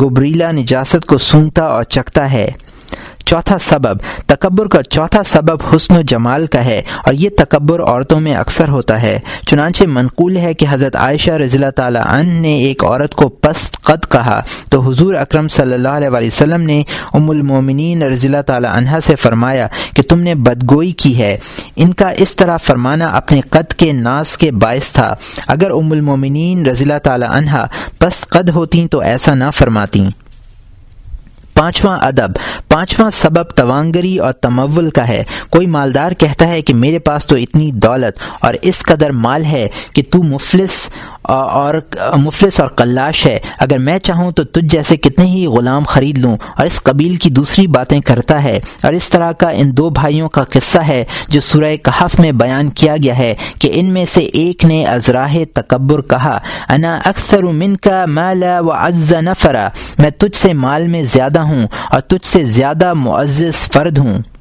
[0.00, 2.50] گوبریلا نجاست کو سونگتا اور چکتا ہے۔
[3.28, 8.20] چوتھا سبب، تکبر کا چوتھا سبب حسن و جمال کا ہے اور یہ تکبر عورتوں
[8.20, 12.54] میں اکثر ہوتا ہے۔ چنانچہ منقول ہے کہ حضرت عائشہ رضی اللہ تعالیٰ عنہ نے
[12.54, 17.30] ایک عورت کو پست قد کہا۔ تو حضور اکرم صلی اللہ علیہ وسلم نے ام
[17.30, 21.38] المومنین رضی اللہ تعالیٰ عنہ سے فرمایا کہ تم نے بدگوئی کی ہے۔
[21.76, 25.14] ان کا اس طرح فرمانا اپنے قد کے ناس کے باعث تھا۔
[25.46, 27.66] اگر ام المومنین رضی اللہ تعالیٰ عنہ
[27.98, 30.06] پست قد ہوتی تو ایسا نہ فرماتی
[31.58, 32.30] پانچواں ادب،
[32.68, 37.36] پانچواں سبب توانگری اور تمول کا ہے۔ کوئی مالدار کہتا ہے کہ میرے پاس تو
[37.36, 40.90] اتنی دولت اور اس قدر مال ہے کہ تو مفلس
[41.34, 41.74] اور
[42.16, 46.36] مفلس اور کلاش ہے۔ اگر میں چاہوں تو تجھ جیسے کتنے ہی غلام خرید لوں۔
[46.56, 50.28] اور اس قبیل کی دوسری باتیں کرتا ہے۔ اور اس طرح کا ان دو بھائیوں
[50.28, 54.20] کا قصہ ہے جو سورہ کہف میں بیان کیا گیا ہے کہ ان میں سے
[54.20, 59.68] ایک نے ازراہ تکبر کہا، انا اکثر من کا مالا و عز نفرا۔
[59.98, 64.37] میں تجھ سے مال میں زیادہ ہوں اور تجھ سے زیادہ معزز فرد ہوں۔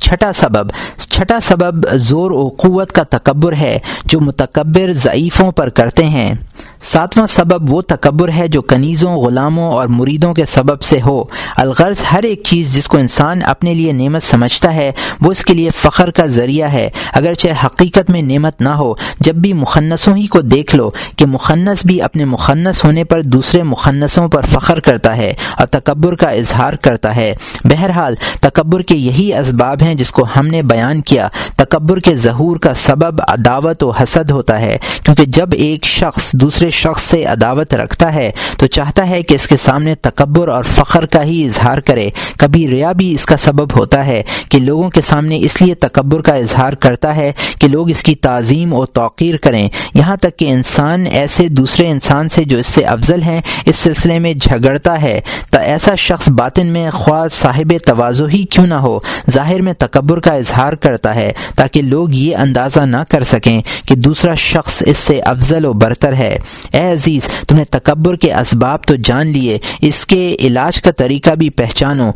[0.00, 6.04] چھٹا سبب چھٹا سبب زور و قوت کا تکبر ہے جو متکبر ضعیفوں پر کرتے
[6.04, 6.34] ہیں۔
[6.82, 11.24] ساتواں سبب وہ تکبر ہے جو کنیزوں، غلاموں اور مریدوں کے سبب سے ہو۔
[11.56, 15.54] الغرض ہر ایک چیز جس کو انسان اپنے لیے نعمت سمجھتا ہے، وہ اس کے
[15.54, 20.26] لیے فخر کا ذریعہ ہے۔ اگرچہ حقیقت میں نعمت نہ ہو، جب بھی مخنصوں ہی
[20.26, 25.16] کو دیکھ لو کہ مخنص بھی اپنے مخنص ہونے پر دوسرے مخنصوں پر فخر کرتا
[25.16, 27.34] ہے اور تکبر کا اظہار کرتا ہے۔
[27.64, 32.56] بہرحال، تکبر کے یہی اسباب ہیں جس کو ہم نے بیان کیا۔ تکبر کے ظہور
[32.56, 37.24] کا سبب عداوت و حسد ہوتا ہے، کیونکہ جب ایک شخص دوسرے دوسرے شخص سے
[37.24, 41.44] عداوت رکھتا ہے تو چاہتا ہے کہ اس کے سامنے تکبر اور فخر کا ہی
[41.44, 45.62] اظہار کرے۔ کبھی ریا بھی اس کا سبب ہوتا ہے کہ لوگوں کے سامنے اس
[45.62, 50.16] لیے تکبر کا اظہار کرتا ہے کہ لوگ اس کی تعظیم و توقیر کریں۔ یہاں
[50.16, 54.34] تک کہ انسان ایسے دوسرے انسان سے جو اس سے افضل ہیں، اس سلسلے میں
[54.34, 55.20] جھگڑتا ہے۔
[55.50, 58.98] تو ایسا شخص باطن میں خواہ صاحب توازو ہی کیوں نہ ہو،
[59.30, 63.94] ظاہر میں تکبر کا اظہار کرتا ہے تاکہ لوگ یہ اندازہ نہ کر سکیں کہ
[63.94, 66.38] دوسرا شخص اس سے افضل و برتر ہے۔
[66.72, 71.30] اے عزیز تم نے تکبر کے اسباب تو جان لیے، اس کے علاج کا طریقہ
[71.30, 72.10] بھی پہچانو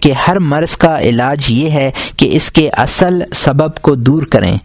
[0.00, 4.56] کہ ہر مرض کا علاج یہ ہے کہ اس کے اصل سبب کو دور کریں۔